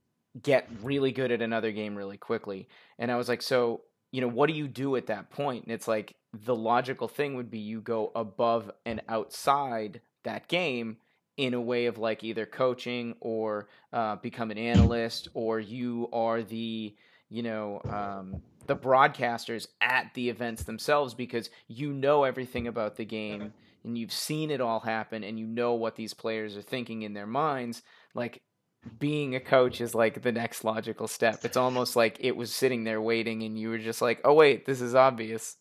get 0.41 0.67
really 0.81 1.11
good 1.11 1.31
at 1.31 1.41
another 1.41 1.71
game 1.71 1.95
really 1.95 2.17
quickly. 2.17 2.67
And 2.99 3.11
I 3.11 3.15
was 3.15 3.29
like, 3.29 3.41
so, 3.41 3.81
you 4.11 4.21
know, 4.21 4.27
what 4.27 4.47
do 4.47 4.53
you 4.53 4.67
do 4.67 4.95
at 4.95 5.07
that 5.07 5.29
point? 5.29 5.63
And 5.63 5.73
it's 5.73 5.87
like 5.87 6.15
the 6.33 6.55
logical 6.55 7.07
thing 7.07 7.35
would 7.35 7.49
be 7.49 7.59
you 7.59 7.81
go 7.81 8.11
above 8.15 8.71
and 8.85 9.01
outside 9.07 10.01
that 10.23 10.47
game 10.47 10.97
in 11.37 11.53
a 11.53 11.61
way 11.61 11.85
of 11.85 11.97
like 11.97 12.23
either 12.23 12.45
coaching 12.45 13.15
or 13.19 13.67
uh, 13.93 14.17
become 14.17 14.51
an 14.51 14.57
analyst 14.57 15.29
or 15.33 15.59
you 15.59 16.09
are 16.13 16.43
the, 16.43 16.95
you 17.31 17.41
know, 17.41 17.81
um, 17.89 18.41
the 18.67 18.75
broadcasters 18.75 19.67
at 19.81 20.13
the 20.13 20.29
events 20.29 20.63
themselves 20.63 21.15
because 21.15 21.49
you 21.67 21.91
know 21.91 22.23
everything 22.23 22.67
about 22.67 22.97
the 22.97 23.05
game 23.05 23.53
and 23.83 23.97
you've 23.97 24.11
seen 24.11 24.51
it 24.51 24.61
all 24.61 24.81
happen 24.81 25.23
and 25.23 25.39
you 25.39 25.47
know 25.47 25.73
what 25.73 25.95
these 25.95 26.13
players 26.13 26.55
are 26.55 26.61
thinking 26.61 27.01
in 27.01 27.13
their 27.13 27.25
minds 27.25 27.81
like 28.13 28.43
being 28.99 29.35
a 29.35 29.39
coach 29.39 29.81
is 29.81 29.93
like 29.93 30.21
the 30.21 30.31
next 30.31 30.63
logical 30.63 31.07
step. 31.07 31.45
It's 31.45 31.57
almost 31.57 31.95
like 31.95 32.17
it 32.19 32.35
was 32.35 32.53
sitting 32.53 32.83
there 32.83 33.01
waiting 33.01 33.43
and 33.43 33.57
you 33.57 33.69
were 33.69 33.77
just 33.77 34.01
like, 34.01 34.21
"Oh 34.23 34.33
wait, 34.33 34.65
this 34.65 34.81
is 34.81 34.95
obvious." 34.95 35.57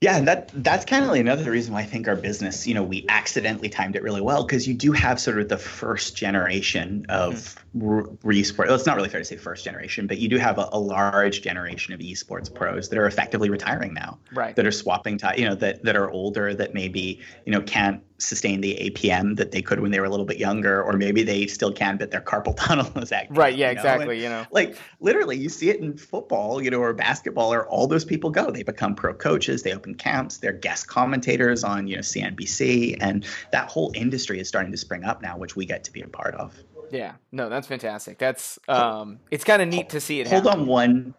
Yeah, 0.00 0.16
and 0.16 0.26
that 0.28 0.50
that's 0.54 0.86
kind 0.86 1.04
of 1.04 1.10
another 1.10 1.50
reason 1.50 1.74
why 1.74 1.80
I 1.80 1.84
think 1.84 2.08
our 2.08 2.16
business, 2.16 2.66
you 2.66 2.72
know, 2.72 2.82
we 2.82 3.04
accidentally 3.10 3.68
timed 3.68 3.96
it 3.96 4.02
really 4.02 4.22
well 4.22 4.44
because 4.44 4.66
you 4.66 4.72
do 4.72 4.92
have 4.92 5.20
sort 5.20 5.38
of 5.38 5.50
the 5.50 5.58
first 5.58 6.16
generation 6.16 7.04
of 7.10 7.62
mm-hmm. 7.76 8.14
re-sport. 8.26 8.68
Well, 8.68 8.76
it's 8.76 8.86
not 8.86 8.96
really 8.96 9.10
fair 9.10 9.20
to 9.20 9.26
say 9.26 9.36
first 9.36 9.62
generation, 9.62 10.06
but 10.06 10.16
you 10.16 10.28
do 10.30 10.38
have 10.38 10.56
a, 10.56 10.70
a, 10.72 10.78
large 10.80 11.42
generation 11.42 11.92
of 11.92 12.00
esports 12.00 12.52
pros 12.52 12.88
that 12.88 12.98
are 12.98 13.06
effectively 13.06 13.50
retiring 13.50 13.92
now, 13.92 14.18
right? 14.32 14.56
That 14.56 14.64
are 14.64 14.72
swapping, 14.72 15.18
t- 15.18 15.26
you 15.36 15.44
know, 15.44 15.54
that 15.56 15.82
that 15.84 15.96
are 15.96 16.10
older 16.10 16.54
that 16.54 16.72
maybe 16.72 17.20
you 17.44 17.52
know 17.52 17.60
can't 17.60 18.02
sustain 18.20 18.60
the 18.60 18.76
APM 18.76 19.36
that 19.36 19.50
they 19.50 19.62
could 19.62 19.80
when 19.80 19.90
they 19.90 20.00
were 20.00 20.06
a 20.06 20.10
little 20.10 20.26
bit 20.26 20.38
younger, 20.38 20.82
or 20.82 20.94
maybe 20.94 21.22
they 21.22 21.46
still 21.46 21.72
can, 21.72 21.96
but 21.96 22.10
their 22.10 22.20
carpal 22.20 22.56
tunnel 22.56 22.90
is 23.02 23.12
active. 23.12 23.36
Right. 23.36 23.56
Yeah. 23.56 23.70
You 23.70 23.74
know? 23.74 23.80
Exactly. 23.80 24.14
And, 24.16 24.22
you 24.22 24.28
know, 24.28 24.46
like 24.50 24.76
literally, 25.00 25.36
you 25.36 25.48
see 25.48 25.70
it 25.70 25.80
in 25.80 25.96
football, 25.96 26.62
you 26.62 26.70
know, 26.70 26.78
or 26.78 26.92
basketball, 26.92 27.52
or 27.52 27.66
all 27.68 27.86
those 27.86 28.04
people 28.04 28.30
go. 28.30 28.50
They 28.50 28.62
become 28.62 28.94
pro 28.94 29.14
coaches. 29.14 29.62
They 29.62 29.72
open 29.72 29.94
camps. 29.94 30.38
They're 30.38 30.52
guest 30.52 30.88
commentators 30.88 31.64
on 31.64 31.86
you 31.86 31.96
know 31.96 32.02
CNBC, 32.02 32.96
and 33.00 33.26
that 33.52 33.68
whole 33.68 33.92
industry 33.94 34.40
is 34.40 34.48
starting 34.48 34.72
to 34.72 34.78
spring 34.78 35.04
up 35.04 35.22
now, 35.22 35.36
which 35.36 35.56
we 35.56 35.66
get 35.66 35.84
to 35.84 35.92
be 35.92 36.02
a 36.02 36.08
part 36.08 36.34
of. 36.34 36.54
Yeah. 36.90 37.14
No, 37.32 37.48
that's 37.48 37.66
fantastic. 37.66 38.18
That's 38.18 38.58
um, 38.68 39.20
it's 39.30 39.44
kind 39.44 39.62
of 39.62 39.68
neat 39.68 39.90
to 39.90 40.00
see 40.00 40.20
it. 40.20 40.28
Hold 40.28 40.44
happen. 40.44 40.60
on 40.60 40.66
one. 40.66 41.14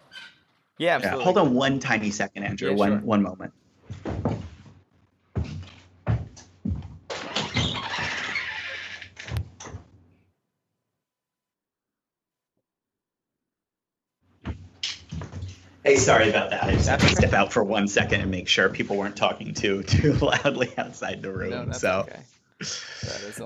Yeah, 0.78 1.00
yeah, 1.00 1.12
Hold 1.22 1.38
on 1.38 1.54
one 1.54 1.80
tiny 1.80 2.10
second, 2.10 2.44
Andrew. 2.44 2.72
Yeah, 2.72 2.76
one 2.76 2.90
sure. 2.90 3.00
one 3.02 3.22
moment. 3.22 3.54
Hey, 15.84 15.96
sorry 15.96 16.30
about 16.30 16.52
that. 16.52 16.64
I 16.64 16.74
just 16.74 16.88
had 16.88 17.00
to 17.00 17.10
step 17.10 17.34
out 17.34 17.52
for 17.52 17.64
one 17.64 17.88
second 17.88 18.22
and 18.22 18.30
make 18.30 18.48
sure 18.48 18.70
people 18.70 18.98
weren't 18.98 19.16
talking 19.16 19.54
too 19.54 19.82
too 19.88 20.14
loudly 20.14 20.72
outside 20.78 21.22
the 21.22 21.32
room. 21.32 21.70
No, 21.70 21.72
so. 21.74 22.08
Okay. 22.08 22.20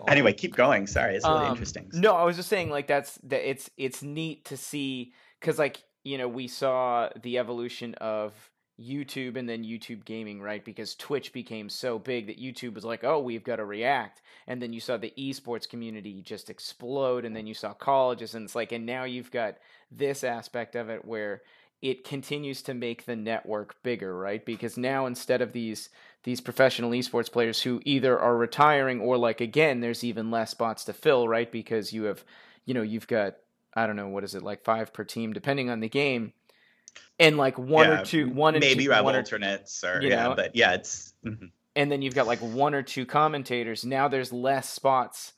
Anyway, 0.10 0.34
keep 0.34 0.56
going. 0.56 0.88
Sorry, 0.88 1.16
it's 1.16 1.26
really 1.26 1.46
um, 1.46 1.52
interesting. 1.52 1.90
No, 1.94 2.14
I 2.16 2.24
was 2.24 2.36
just 2.36 2.50
saying, 2.50 2.70
like 2.70 2.88
that's 2.88 3.18
that. 3.24 3.50
It's 3.50 3.70
it's 3.78 4.04
neat 4.04 4.46
to 4.46 4.58
see 4.58 5.14
because, 5.40 5.58
like, 5.58 5.82
you 6.04 6.18
know, 6.18 6.28
we 6.28 6.50
saw 6.50 7.08
the 7.22 7.38
evolution 7.38 7.94
of 7.96 8.34
YouTube 8.78 9.38
and 9.38 9.48
then 9.48 9.64
YouTube 9.64 10.04
gaming, 10.04 10.42
right? 10.42 10.66
Because 10.66 10.96
Twitch 10.96 11.32
became 11.32 11.70
so 11.70 11.98
big 11.98 12.28
that 12.28 12.42
YouTube 12.42 12.74
was 12.74 12.84
like, 12.84 13.06
oh, 13.06 13.22
we've 13.22 13.44
got 13.46 13.56
to 13.58 13.66
react. 13.66 14.22
And 14.48 14.62
then 14.62 14.74
you 14.74 14.82
saw 14.82 14.98
the 14.98 15.14
esports 15.18 15.70
community 15.70 16.22
just 16.22 16.50
explode, 16.50 17.24
and 17.24 17.34
then 17.34 17.48
you 17.48 17.54
saw 17.54 17.74
colleges, 17.74 18.36
and 18.36 18.44
it's 18.44 18.56
like, 18.56 18.74
and 18.74 18.86
now 18.86 19.06
you've 19.06 19.32
got 19.32 19.56
this 19.92 20.26
aspect 20.26 20.76
of 20.76 20.90
it 20.90 21.06
where 21.06 21.42
it 21.86 22.04
continues 22.04 22.64
to 22.64 22.74
make 22.74 23.06
the 23.06 23.16
network 23.16 23.76
bigger, 23.84 24.18
right? 24.18 24.44
Because 24.44 24.76
now 24.76 25.06
instead 25.06 25.44
of 25.44 25.54
these 25.54 25.90
these 26.24 26.42
professional 26.42 26.90
esports 26.90 27.32
players 27.32 27.62
who 27.62 27.80
either 27.86 28.20
are 28.20 28.36
retiring 28.36 29.00
or 29.00 29.20
like 29.20 29.40
again, 29.40 29.82
there's 29.82 30.04
even 30.04 30.32
less 30.32 30.50
spots 30.50 30.86
to 30.86 30.94
fill, 30.94 31.28
right? 31.28 31.52
Because 31.52 31.94
you 31.94 32.06
have, 32.06 32.24
you 32.66 32.74
know, 32.74 32.82
you've 32.82 33.06
got 33.06 33.36
I 33.76 33.86
don't 33.86 33.96
know 33.96 34.08
what 34.08 34.24
is 34.24 34.34
it 34.34 34.42
like 34.42 34.64
five 34.64 34.94
per 34.94 35.04
team 35.04 35.32
depending 35.32 35.70
on 35.70 35.80
the 35.80 35.88
game, 35.88 36.34
and 37.20 37.38
like 37.38 37.60
one 37.60 37.88
yeah, 37.88 38.02
or 38.02 38.06
two, 38.06 38.30
one 38.32 38.56
maybe 38.56 38.74
two, 38.74 38.84
you 38.84 38.92
have 38.92 39.06
alternates 39.06 39.84
or, 39.84 40.02
yeah, 40.02 40.24
know, 40.24 40.36
but 40.36 40.56
yeah, 40.56 40.74
it's. 40.74 41.14
Mm-hmm. 41.24 41.46
And 41.78 41.92
then 41.92 42.02
you've 42.02 42.16
got 42.16 42.26
like 42.26 42.40
one 42.40 42.74
or 42.74 42.82
two 42.82 43.06
commentators. 43.06 43.86
Now 43.86 44.08
there's 44.08 44.32
less 44.32 44.70
spots 44.70 45.34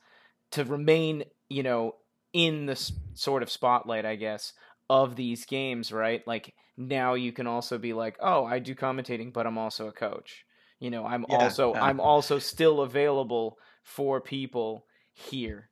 to 0.52 0.64
remain, 0.64 1.24
you 1.50 1.64
know, 1.64 1.96
in 2.32 2.66
the 2.66 2.92
sort 3.14 3.42
of 3.42 3.50
spotlight, 3.50 4.06
I 4.06 4.14
guess, 4.14 4.52
of 4.90 5.16
these 5.16 5.44
games, 5.44 5.92
right? 5.92 6.26
Like 6.26 6.54
now 6.76 7.14
you 7.14 7.32
can 7.32 7.46
also 7.46 7.78
be 7.78 7.92
like, 7.92 8.16
"Oh, 8.20 8.44
I 8.44 8.58
do 8.58 8.74
commentating, 8.74 9.32
but 9.32 9.46
I'm 9.46 9.58
also 9.58 9.88
a 9.88 9.92
coach." 9.92 10.44
You 10.80 10.90
know, 10.90 11.04
I'm 11.04 11.26
yeah, 11.28 11.36
also 11.36 11.74
uh, 11.74 11.78
I'm 11.80 12.00
also 12.00 12.38
still 12.38 12.80
available 12.80 13.58
for 13.82 14.20
people 14.20 14.86
here 15.12 15.70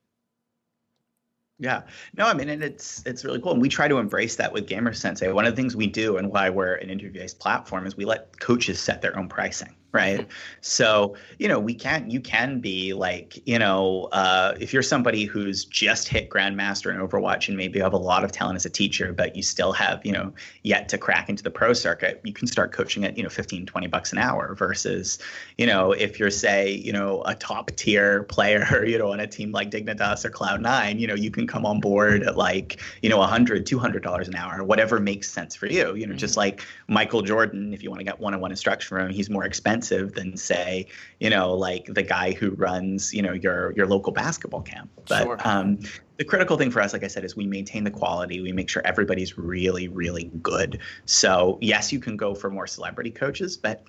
yeah. 1.59 1.83
No, 2.15 2.25
I 2.25 2.33
mean, 2.33 2.49
and 2.49 2.63
it's 2.63 3.03
it's 3.05 3.25
really 3.25 3.41
cool. 3.41 3.53
And 3.53 3.61
we 3.61 3.69
try 3.69 3.87
to 3.87 3.97
embrace 3.97 4.35
that 4.35 4.51
with 4.51 4.67
Gamer 4.67 4.93
Sensei. 4.93 5.31
One 5.31 5.45
of 5.45 5.55
the 5.55 5.61
things 5.61 5.75
we 5.75 5.87
do 5.87 6.17
and 6.17 6.29
why 6.29 6.49
we're 6.49 6.75
an 6.75 6.89
interview-based 6.89 7.39
platform 7.39 7.87
is 7.87 7.97
we 7.97 8.05
let 8.05 8.39
coaches 8.39 8.79
set 8.79 9.01
their 9.01 9.17
own 9.17 9.27
pricing 9.27 9.75
right 9.93 10.21
mm-hmm. 10.21 10.29
so 10.61 11.15
you 11.39 11.47
know 11.47 11.59
we 11.59 11.73
can 11.73 12.09
you 12.09 12.19
can 12.19 12.59
be 12.59 12.93
like 12.93 13.41
you 13.47 13.57
know 13.57 14.09
uh, 14.11 14.53
if 14.59 14.73
you're 14.73 14.83
somebody 14.83 15.23
who's 15.25 15.63
just 15.65 16.09
hit 16.09 16.29
grandmaster 16.29 16.93
in 16.93 16.99
overwatch 16.99 17.47
and 17.47 17.55
maybe 17.55 17.77
you 17.77 17.83
have 17.83 17.93
a 17.93 17.97
lot 17.97 18.23
of 18.23 18.31
talent 18.31 18.55
as 18.55 18.65
a 18.65 18.69
teacher 18.69 19.13
but 19.13 19.35
you 19.35 19.41
still 19.41 19.71
have 19.71 20.05
you 20.05 20.11
know 20.11 20.33
yet 20.63 20.89
to 20.89 20.97
crack 20.97 21.29
into 21.29 21.41
the 21.41 21.49
pro 21.49 21.71
circuit 21.73 22.19
you 22.23 22.33
can 22.33 22.47
start 22.47 22.71
coaching 22.71 23.05
at 23.05 23.15
you 23.17 23.23
know 23.23 23.29
15 23.29 23.65
20 23.65 23.87
bucks 23.87 24.11
an 24.11 24.17
hour 24.17 24.55
versus 24.55 25.19
you 25.57 25.65
know 25.65 25.93
if 25.93 26.19
you're 26.19 26.29
say 26.29 26.71
you 26.71 26.91
know 26.91 27.23
a 27.25 27.33
top 27.33 27.71
tier 27.71 28.23
player 28.23 28.85
you 28.85 28.97
know 28.97 29.11
on 29.13 29.21
a 29.21 29.27
team 29.27 29.51
like 29.51 29.71
dignitas 29.71 30.25
or 30.25 30.29
cloud9 30.29 30.99
you 30.99 31.07
know 31.07 31.15
you 31.15 31.31
can 31.31 31.47
come 31.47 31.65
on 31.65 31.79
board 31.79 32.23
at 32.23 32.35
like 32.35 32.81
you 33.01 33.09
know 33.09 33.19
100 33.19 33.65
200 33.65 34.03
dollars 34.03 34.27
an 34.27 34.35
hour 34.35 34.63
whatever 34.63 34.99
makes 34.99 35.31
sense 35.31 35.55
for 35.55 35.67
you 35.67 35.95
you 35.95 36.05
know 36.05 36.11
mm-hmm. 36.11 36.17
just 36.17 36.35
like 36.35 36.61
michael 36.89 37.21
jordan 37.21 37.73
if 37.73 37.81
you 37.81 37.89
want 37.89 37.99
to 37.99 38.03
get 38.03 38.19
one-on-one 38.19 38.51
instruction 38.51 38.89
from 38.89 39.07
him 39.07 39.13
he's 39.13 39.29
more 39.29 39.45
expensive 39.45 39.76
expensive 39.77 40.13
than 40.13 40.37
say, 40.37 40.87
you 41.19 41.29
know, 41.29 41.53
like 41.53 41.85
the 41.85 42.03
guy 42.03 42.33
who 42.33 42.51
runs, 42.51 43.13
you 43.13 43.21
know, 43.21 43.33
your 43.33 43.73
your 43.73 43.87
local 43.87 44.11
basketball 44.11 44.61
camp. 44.61 44.89
But 45.07 45.23
sure. 45.23 45.37
um, 45.43 45.79
the 46.17 46.25
critical 46.25 46.57
thing 46.57 46.71
for 46.71 46.81
us, 46.81 46.93
like 46.93 47.03
I 47.03 47.07
said, 47.07 47.23
is 47.23 47.35
we 47.35 47.45
maintain 47.45 47.83
the 47.83 47.91
quality. 47.91 48.41
We 48.41 48.51
make 48.51 48.69
sure 48.69 48.81
everybody's 48.85 49.37
really, 49.37 49.87
really 49.87 50.31
good. 50.41 50.79
So 51.05 51.57
yes, 51.61 51.91
you 51.91 51.99
can 51.99 52.17
go 52.17 52.33
for 52.33 52.49
more 52.49 52.67
celebrity 52.67 53.11
coaches, 53.11 53.55
but 53.55 53.83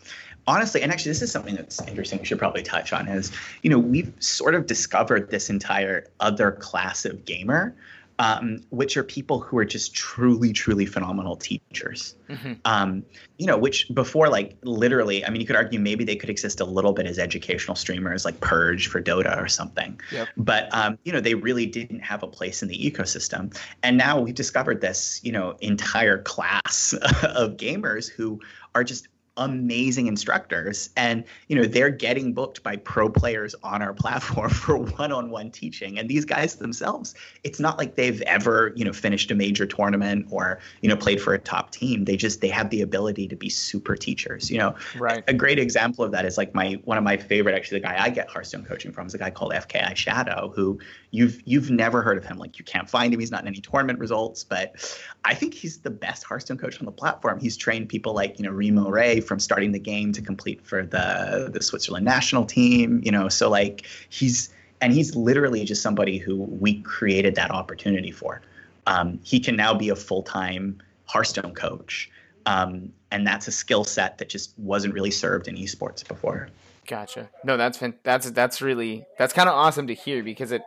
honestly, 0.47 0.83
and 0.83 0.93
actually, 0.93 1.11
this 1.11 1.23
is 1.23 1.33
something 1.33 1.55
that's 1.55 1.81
interesting. 1.89 2.19
We 2.19 2.27
should 2.27 2.39
probably 2.39 2.63
touch 2.63 2.93
on 2.93 3.09
is, 3.09 3.33
you 3.63 3.71
know, 3.71 3.79
we've 3.79 4.13
sort 4.19 4.55
of 4.55 4.67
discovered 4.67 5.31
this 5.31 5.49
entire 5.49 6.07
other 6.21 6.53
class 6.53 7.05
of 7.05 7.25
gamer 7.25 7.75
um, 8.19 8.61
which 8.71 8.97
are 8.97 9.05
people 9.05 9.41
who 9.41 9.57
are 9.59 9.65
just 9.65 9.95
truly, 9.95 10.53
truly 10.53 10.87
phenomenal 10.87 11.37
teachers. 11.37 12.17
Mm-hmm. 12.29 12.55
Um, 12.65 13.05
you 13.39 13.47
know, 13.47 13.57
which 13.57 13.89
before, 13.95 14.29
like 14.29 14.57
literally, 14.63 15.25
I 15.25 15.31
mean, 15.31 15.41
you 15.41 15.47
could 15.47 15.57
argue 15.57 15.79
maybe 15.79 16.05
they 16.05 16.17
could 16.17 16.31
exist 16.31 16.61
a 16.61 16.65
little 16.65 16.93
bit 16.93 17.07
as 17.07 17.19
educational 17.19 17.77
streamers, 17.77 18.25
like 18.25 18.41
Purge 18.41 18.89
for 18.89 19.01
Dota 19.01 19.41
or 19.41 19.47
something. 19.47 20.01
Yep. 20.11 20.29
But 20.37 20.69
um, 20.75 20.99
you 21.05 21.13
know, 21.13 21.21
they 21.21 21.35
really 21.35 21.67
didn't 21.67 22.01
have 22.01 22.23
a 22.23 22.27
place 22.27 22.63
in 22.63 22.69
the 22.69 22.79
ecosystem. 22.79 23.57
And 23.83 23.97
now 23.97 24.21
we've 24.21 24.35
discovered 24.35 24.81
this, 24.81 25.21
you 25.23 25.33
know, 25.33 25.57
entire 25.61 26.19
class 26.19 26.93
of 27.23 27.57
gamers 27.57 28.09
who 28.09 28.41
are 28.75 28.83
just 28.83 29.09
amazing 29.39 30.07
instructors. 30.07 30.91
And 30.97 31.25
you 31.49 31.57
know 31.57 31.65
they're 31.65 31.91
getting 31.91 32.33
booked 32.33 32.63
by 32.63 32.77
pro 32.77 33.09
players 33.09 33.55
on 33.63 33.83
our 33.83 33.95
platform 34.03 34.51
for 34.51 34.77
one-on-one 34.77 35.51
teaching. 35.51 35.99
And 35.99 36.09
these 36.09 36.25
guys 36.25 36.57
themselves 36.57 37.15
it's 37.45 37.61
not 37.61 37.79
like 37.79 37.95
they've 37.95 38.21
ever 38.23 38.73
you 38.77 38.85
know 38.85 38.93
finished 38.93 39.31
a 39.31 39.35
major 39.35 39.67
tournament 39.67 40.27
or 40.31 40.59
you 40.83 40.89
know 40.89 40.97
played 40.97 41.21
for 41.21 41.33
a 41.35 41.39
top 41.39 41.71
team. 41.71 42.05
They 42.05 42.17
just 42.17 42.41
they 42.41 42.49
have 42.49 42.71
the 42.71 42.83
ability 42.83 43.29
to 43.29 43.37
be 43.37 43.49
super 43.49 43.97
teachers 43.97 44.51
you 44.51 44.59
know? 44.59 44.75
Right. 44.99 45.23
A 45.29 45.35
great 45.35 45.59
example 45.59 46.05
of 46.05 46.13
that 46.13 46.25
is 46.25 46.37
like 46.37 46.55
my 46.55 46.75
one 46.85 46.99
of 46.99 47.05
my 47.05 47.17
favorite 47.17 47.55
actually 47.55 47.81
the 47.81 47.87
guy 47.87 47.97
i 48.03 48.11
get 48.11 48.29
hearthstone 48.29 48.65
coaching 48.65 48.93
from 48.93 49.07
is 49.07 49.15
a 49.15 49.19
guy 49.19 49.31
called 49.31 49.53
fki 49.53 49.95
shadow 49.97 50.53
who 50.55 50.79
you've 51.11 51.41
you've 51.45 51.71
never 51.71 52.03
heard 52.03 52.19
of 52.19 52.25
him. 52.25 52.39
Like 52.39 52.59
you 52.59 52.65
can't 52.65 52.89
find 52.89 53.13
him. 53.13 53.21
He's 53.21 53.31
not 53.31 53.43
in 53.43 53.49
any 53.49 53.61
tournament 53.61 53.99
results. 53.99 54.45
But 54.45 54.99
i 55.25 55.35
think 55.35 55.55
he's 55.55 55.79
the 55.79 55.91
best 55.91 56.25
hearthstone 56.25 56.59
coach 56.59 56.79
on 56.81 56.87
the 56.87 56.93
platform. 56.93 57.39
He's 57.39 57.57
trained 57.57 57.89
people 57.89 58.15
like 58.15 58.39
you 58.39 58.45
know 58.45 58.51
remo 58.51 58.89
ray 58.89 59.21
from 59.29 59.39
starting 59.39 59.73
the 59.73 59.79
game 59.79 60.13
to 60.13 60.23
complete 60.23 60.61
for 60.65 60.85
the 60.85 61.51
the 61.53 61.63
switzerland 61.63 62.05
national 62.05 62.45
team 62.45 63.01
you 63.05 63.13
know? 63.13 63.29
So 63.29 63.49
like 63.49 63.87
he's 64.09 64.51
and 64.81 64.93
he's 64.93 65.15
literally 65.15 65.65
just 65.65 65.83
somebody 65.83 66.19
who 66.19 66.37
we 66.37 66.81
created 66.83 67.35
that 67.35 67.51
opportunity 67.51 68.13
for. 68.13 68.41
Um, 68.87 69.19
he 69.25 69.41
can 69.41 69.57
now 69.57 69.75
be 69.75 69.89
a 69.89 69.97
full-time 69.97 70.81
hearthstone 71.07 71.53
coach 71.53 72.11
um, 72.47 72.93
and 73.11 73.27
that's 73.27 73.47
a 73.49 73.53
skill 73.53 73.85
set 73.85 74.19
that 74.19 74.29
just 74.29 74.59
wasn't 74.59 74.95
really 74.95 75.11
served 75.11 75.49
in 75.49 75.57
esports 75.57 76.07
before. 76.07 76.49
Gotcha. 76.87 77.29
No, 77.45 77.59
that's 77.59 77.83
that's 78.03 78.31
that's 78.31 78.63
really 78.63 79.05
that's 79.19 79.35
kind 79.35 79.49
of 79.49 79.55
awesome 79.55 79.87
to 79.89 79.95
hear 79.95 80.23
because 80.23 80.53
it 80.53 80.63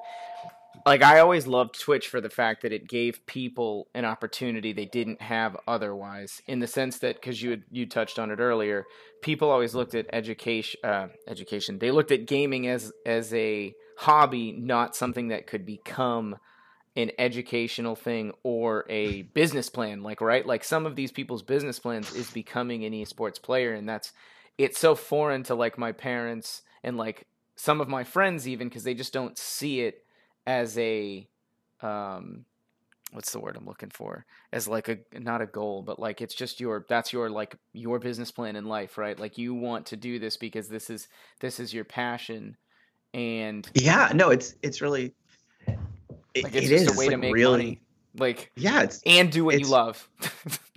like 0.86 1.04
I 1.04 1.20
always 1.20 1.48
loved 1.48 1.80
Twitch 1.80 2.08
for 2.08 2.22
the 2.22 2.30
fact 2.30 2.62
that 2.62 2.72
it 2.72 2.88
gave 2.88 3.26
people 3.26 3.88
an 3.94 4.06
opportunity 4.06 4.74
they 4.74 4.86
didn't 4.86 5.22
have 5.22 5.58
otherwise. 5.68 6.42
In 6.48 6.60
the 6.60 6.68
sense 6.68 7.00
that, 7.00 7.16
because 7.16 7.42
you 7.42 7.52
had, 7.52 7.64
you 7.72 7.86
touched 7.86 8.20
on 8.20 8.32
it 8.32 8.40
earlier, 8.40 8.86
people 9.22 9.50
always 9.50 9.76
looked 9.76 9.96
at 9.96 10.08
education. 10.14 10.80
Uh, 10.84 11.08
education. 11.28 11.80
They 11.80 11.92
looked 11.92 12.12
at 12.12 12.28
gaming 12.28 12.68
as 12.68 12.92
as 13.06 13.34
a 13.34 13.74
hobby, 13.98 14.52
not 14.52 14.96
something 14.96 15.30
that 15.30 15.48
could 15.48 15.66
become 15.66 16.38
an 16.96 17.12
educational 17.18 17.96
thing 17.96 18.34
or 18.44 18.86
a 18.90 19.22
business 19.22 19.70
plan. 19.70 20.04
Like 20.04 20.22
right, 20.22 20.46
like 20.46 20.64
some 20.64 20.86
of 20.86 20.96
these 20.96 21.12
people's 21.12 21.44
business 21.44 21.80
plans 21.80 22.14
is 22.14 22.30
becoming 22.32 22.86
an 22.86 22.94
esports 22.94 23.42
player, 23.42 23.74
and 23.74 23.88
that's 23.88 24.14
it's 24.58 24.80
so 24.80 24.96
foreign 24.96 25.44
to 25.44 25.56
like 25.56 25.78
my 25.78 25.92
parents 25.92 26.62
and 26.84 26.98
like 26.98 27.28
some 27.56 27.80
of 27.80 27.88
my 27.88 28.04
friends 28.04 28.48
even 28.48 28.68
because 28.68 28.84
they 28.84 28.94
just 28.94 29.14
don't 29.14 29.38
see 29.38 29.82
it 29.82 30.04
as 30.46 30.78
a 30.78 31.28
um 31.82 32.46
what's 33.12 33.32
the 33.32 33.40
word 33.40 33.58
I'm 33.58 33.66
looking 33.66 33.90
for? 33.90 34.26
As 34.54 34.68
like 34.68 34.88
a 34.88 34.98
not 35.20 35.42
a 35.42 35.46
goal 35.46 35.82
but 35.82 36.00
like 36.00 36.22
it's 36.22 36.36
just 36.36 36.60
your 36.60 36.86
that's 36.88 37.12
your 37.12 37.30
like 37.30 37.56
your 37.74 38.00
business 38.00 38.32
plan 38.32 38.56
in 38.56 38.66
life 38.66 38.98
right? 38.98 39.20
Like 39.20 39.38
you 39.38 39.54
want 39.54 39.86
to 39.88 39.98
do 39.98 40.20
this 40.20 40.38
because 40.38 40.68
this 40.70 40.90
is 40.90 41.08
this 41.40 41.60
is 41.60 41.74
your 41.74 41.86
passion. 41.86 42.58
And 43.14 43.70
yeah 43.74 44.12
no 44.14 44.30
it's 44.30 44.56
it's 44.62 44.82
really 44.82 45.14
it, 46.34 46.44
like 46.44 46.56
it's 46.56 46.68
it 46.68 46.70
just 46.70 46.86
is. 46.90 46.96
a 46.96 47.00
way 47.00 47.08
like 47.08 47.16
to 47.16 47.18
make 47.18 47.34
really, 47.34 47.52
money. 47.52 47.82
Like 48.18 48.52
yeah 48.56 48.84
it's 48.84 49.02
and 49.06 49.32
do 49.32 49.46
what 49.46 49.60
you 49.60 49.68
love 49.68 50.08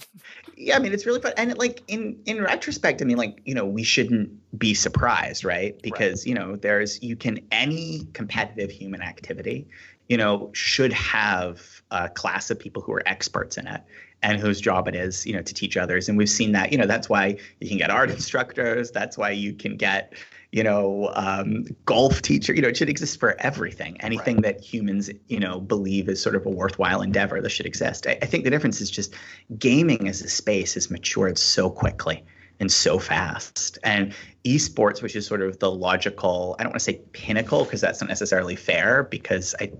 yeah 0.57 0.77
i 0.77 0.79
mean 0.79 0.93
it's 0.93 1.07
really 1.07 1.21
fun. 1.21 1.33
And 1.37 1.57
like 1.59 1.83
in 1.89 2.19
in 2.27 2.43
retrospect 2.43 3.03
i 3.03 3.05
mean 3.05 3.17
like 3.17 3.41
you 3.45 3.55
know 3.55 3.65
we 3.65 3.83
shouldn't 3.83 4.31
be 4.59 4.75
surprised 4.75 5.45
right? 5.45 5.81
Because 5.83 6.21
right. 6.21 6.27
you 6.27 6.35
know 6.35 6.57
there's 6.57 7.03
you 7.03 7.17
can 7.17 7.41
any 7.51 8.07
competitive 8.13 8.71
human 8.71 9.03
activity 9.03 9.67
you 10.09 10.17
know 10.17 10.51
should 10.53 10.93
have 10.93 11.83
a 11.91 12.09
class 12.09 12.51
of 12.51 12.59
people 12.59 12.83
who 12.83 12.93
are 12.93 13.03
experts 13.07 13.57
in 13.57 13.67
it 13.67 13.83
and 14.23 14.41
whose 14.41 14.61
job 14.61 14.89
it 14.89 14.95
is 14.95 15.27
you 15.27 15.33
know 15.33 15.43
to 15.43 15.55
teach 15.55 15.77
others. 15.77 16.09
And 16.09 16.19
we've 16.19 16.31
seen 16.31 16.53
that 16.53 16.73
you 16.73 16.79
know 16.79 16.87
that's 16.87 17.09
why 17.09 17.39
you 17.61 17.69
can 17.69 17.79
get 17.79 17.91
art 17.91 18.11
instructors. 18.11 18.91
That's 18.91 19.17
why 19.17 19.31
you 19.31 19.53
can 19.53 19.77
get 19.77 20.15
you 20.55 20.63
know, 20.63 21.11
um, 21.15 21.67
golf 21.85 22.23
teacher. 22.23 22.55
You 22.55 22.63
know, 22.63 22.69
it 22.69 22.77
should 22.77 22.89
exist 22.89 23.19
for 23.19 23.35
everything. 23.41 24.01
Anything 24.01 24.37
right. 24.37 24.45
that 24.45 24.61
humans, 24.61 25.11
you 25.27 25.41
know, 25.41 25.59
believe 25.59 26.09
is 26.09 26.23
sort 26.23 26.37
of 26.37 26.47
a 26.47 26.49
worthwhile 26.49 27.03
endeavor, 27.03 27.41
this 27.41 27.51
should 27.51 27.67
exist. 27.67 28.07
I, 28.07 28.19
I 28.23 28.27
think 28.27 28.45
the 28.45 28.51
difference 28.51 28.81
is 28.81 28.89
just 28.89 29.15
gaming 29.59 30.07
as 30.07 30.23
a 30.23 30.29
space 30.29 30.75
has 30.75 30.93
matured 30.93 31.39
so 31.39 31.69
quickly 31.69 32.25
and 32.61 32.71
so 32.71 33.01
fast. 33.01 33.79
And 33.83 34.15
esports, 34.45 35.03
which 35.03 35.17
is 35.17 35.27
sort 35.27 35.43
of 35.43 35.59
the 35.59 35.73
logical, 35.73 36.55
I 36.61 36.63
don't 36.63 36.71
want 36.71 36.79
to 36.79 36.85
say 36.85 37.01
pinnacle 37.11 37.65
because 37.65 37.81
that's 37.81 38.01
not 38.01 38.07
necessarily 38.07 38.55
fair 38.55 39.03
because 39.03 39.57
I 39.61 39.73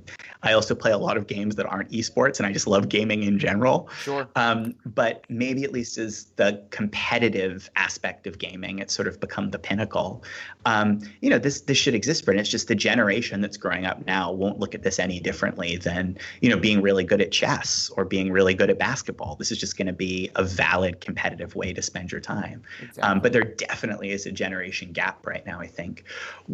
I 0.45 0.53
also 0.53 0.75
play 0.75 0.93
a 0.93 0.99
lot 0.99 1.17
of 1.17 1.27
games 1.27 1.57
that 1.57 1.67
aren't 1.67 1.91
esports 1.91 2.39
and 2.39 2.47
I 2.47 2.53
just 2.53 2.67
love 2.67 2.89
gaming 2.89 3.23
in 3.23 3.39
general. 3.39 3.89
Sure. 4.01 4.29
Um, 4.37 4.75
but 4.87 5.25
maybe 5.29 5.65
at 5.65 5.73
least 5.73 5.99
as 5.99 6.27
the 6.37 6.65
competitive 6.71 7.71
aspect 7.77 8.27
of 8.27 8.39
gaming, 8.39 8.79
it's 8.79 8.95
sort 8.95 9.09
of 9.09 9.21
become 9.21 9.51
the 9.51 9.59
pinnacle. 9.59 10.25
Um, 10.67 11.01
you 11.21 11.31
know, 11.31 11.39
this 11.39 11.63
this 11.63 11.79
should 11.79 11.95
exist, 11.95 12.27
but 12.27 12.37
it's 12.37 12.49
just 12.49 12.69
the 12.69 12.75
generation 12.75 13.41
that's 13.41 13.57
growing 13.57 13.87
up 13.87 14.07
now 14.07 14.33
won't 14.33 14.59
look 14.59 14.75
at 14.75 14.83
this 14.83 14.99
any 14.99 15.21
differently 15.21 15.77
than, 15.77 16.17
you 16.41 16.49
know, 16.51 16.59
being 16.59 16.81
really 16.81 17.05
good 17.05 17.21
at 17.21 17.33
chess 17.33 17.91
or 17.97 18.05
being 18.05 18.33
really 18.33 18.55
good 18.55 18.71
at 18.71 18.79
basketball. 18.79 19.37
This 19.37 19.51
is 19.51 19.59
just 19.59 19.77
going 19.77 19.87
to 19.87 19.93
be 19.93 20.31
a 20.37 20.45
valid 20.45 21.01
competitive 21.01 21.55
way 21.55 21.73
to 21.73 21.83
spend 21.83 22.13
your 22.13 22.21
time. 22.21 22.63
Exactly. 22.81 23.03
Um, 23.03 23.21
but 23.21 23.33
there 23.33 23.45
definitely 23.45 24.11
is 24.11 24.27
a 24.27 24.33
generation 24.33 24.55
generation 24.55 24.93
gap 24.93 25.27
right 25.27 25.45
now, 25.47 25.61
I 25.61 25.67
think, 25.67 26.05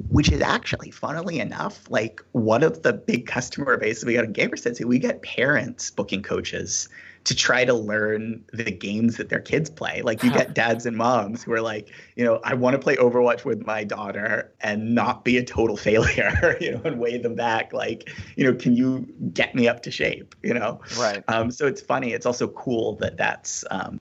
which 0.08 0.32
is 0.32 0.40
actually, 0.40 0.90
funnily 0.90 1.40
enough, 1.40 1.90
like 1.90 2.22
one 2.32 2.62
of 2.62 2.82
the 2.82 2.92
big 2.92 3.26
customer 3.26 3.76
bases 3.80 4.04
we 4.04 4.14
got 4.14 4.24
in 4.24 4.32
Gamer 4.32 4.56
we 4.84 4.98
get 4.98 5.22
parents 5.22 5.90
booking 5.90 6.22
coaches 6.22 6.88
to 7.24 7.34
try 7.34 7.64
to 7.64 7.74
learn 7.74 8.42
the 8.52 8.70
games 8.70 9.16
that 9.18 9.28
their 9.28 9.40
kids 9.40 9.68
play. 9.68 10.00
Like 10.02 10.22
you 10.22 10.30
get 10.32 10.54
dads 10.54 10.86
and 10.86 10.96
moms 10.96 11.42
who 11.42 11.52
are 11.52 11.60
like, 11.60 11.90
you 12.16 12.24
know, 12.24 12.40
I 12.44 12.54
want 12.54 12.74
to 12.74 12.78
play 12.78 12.96
Overwatch 12.96 13.44
with 13.44 13.66
my 13.66 13.84
daughter 13.84 14.50
and 14.62 14.94
not 14.94 15.24
be 15.24 15.36
a 15.36 15.44
total 15.44 15.76
failure, 15.76 16.56
you 16.60 16.72
know, 16.72 16.80
and 16.84 16.98
weigh 16.98 17.18
them 17.18 17.34
back. 17.34 17.72
Like, 17.74 18.10
you 18.36 18.44
know, 18.44 18.54
can 18.54 18.74
you 18.74 19.06
get 19.34 19.54
me 19.54 19.68
up 19.68 19.82
to 19.82 19.90
shape? 19.90 20.34
You 20.42 20.54
know, 20.54 20.80
right. 20.98 21.22
Um, 21.28 21.50
so 21.50 21.66
it's 21.66 21.82
funny. 21.82 22.12
It's 22.12 22.24
also 22.24 22.48
cool 22.48 22.96
that 22.96 23.18
that's 23.18 23.64
um, 23.70 24.00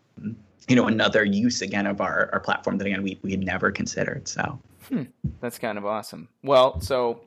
you 0.69 0.75
know 0.75 0.87
another 0.87 1.25
use 1.25 1.61
again 1.61 1.87
of 1.87 1.99
our, 1.99 2.29
our 2.31 2.39
platform 2.39 2.77
that 2.77 2.87
again 2.87 3.01
we, 3.01 3.19
we 3.23 3.31
had 3.31 3.41
never 3.41 3.71
considered 3.71 4.27
so 4.27 4.59
hmm. 4.87 5.01
that's 5.41 5.57
kind 5.57 5.79
of 5.79 5.85
awesome 5.85 6.29
well 6.43 6.79
so 6.79 7.21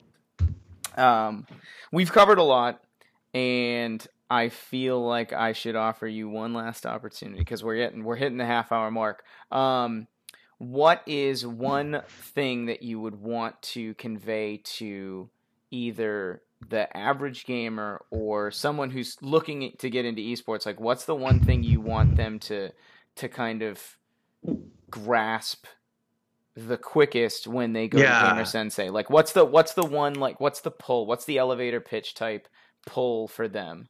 Um, 0.97 1.47
we've 1.91 2.11
covered 2.11 2.37
a 2.37 2.43
lot, 2.43 2.81
and 3.33 4.05
I 4.29 4.49
feel 4.49 5.05
like 5.05 5.33
I 5.33 5.53
should 5.53 5.75
offer 5.75 6.07
you 6.07 6.29
one 6.29 6.53
last 6.53 6.85
opportunity 6.85 7.39
because 7.39 7.63
we're 7.63 7.77
getting 7.77 8.03
we're 8.03 8.15
hitting 8.15 8.37
the 8.37 8.45
half 8.45 8.71
hour 8.71 8.89
mark. 8.89 9.23
Um, 9.51 10.07
what 10.57 11.01
is 11.05 11.45
one 11.45 12.01
thing 12.07 12.67
that 12.67 12.83
you 12.83 12.99
would 12.99 13.15
want 13.15 13.61
to 13.61 13.93
convey 13.95 14.61
to 14.63 15.29
either 15.71 16.41
the 16.69 16.95
average 16.95 17.45
gamer 17.45 18.01
or 18.09 18.49
someone 18.51 18.89
who's 18.89 19.17
looking 19.21 19.73
to 19.79 19.89
get 19.89 20.05
into 20.05 20.21
esports? 20.21 20.65
Like, 20.65 20.79
what's 20.79 21.05
the 21.05 21.15
one 21.15 21.39
thing 21.39 21.63
you 21.63 21.81
want 21.81 22.15
them 22.15 22.39
to 22.39 22.71
to 23.15 23.29
kind 23.29 23.61
of 23.61 23.97
grasp 24.89 25.65
the 26.55 26.77
quickest 26.77 27.47
when 27.47 27.73
they 27.73 27.87
go 27.87 27.99
yeah. 27.99 28.21
to 28.21 28.29
Gamer 28.29 28.45
Sensei? 28.45 28.89
Like, 28.89 29.09
what's 29.09 29.33
the 29.33 29.45
what's 29.45 29.73
the 29.73 29.85
one 29.85 30.15
like? 30.15 30.39
What's 30.39 30.61
the 30.61 30.71
pull? 30.71 31.05
What's 31.05 31.25
the 31.25 31.37
elevator 31.37 31.81
pitch 31.81 32.13
type 32.13 32.47
pull 32.85 33.27
for 33.27 33.47
them? 33.47 33.89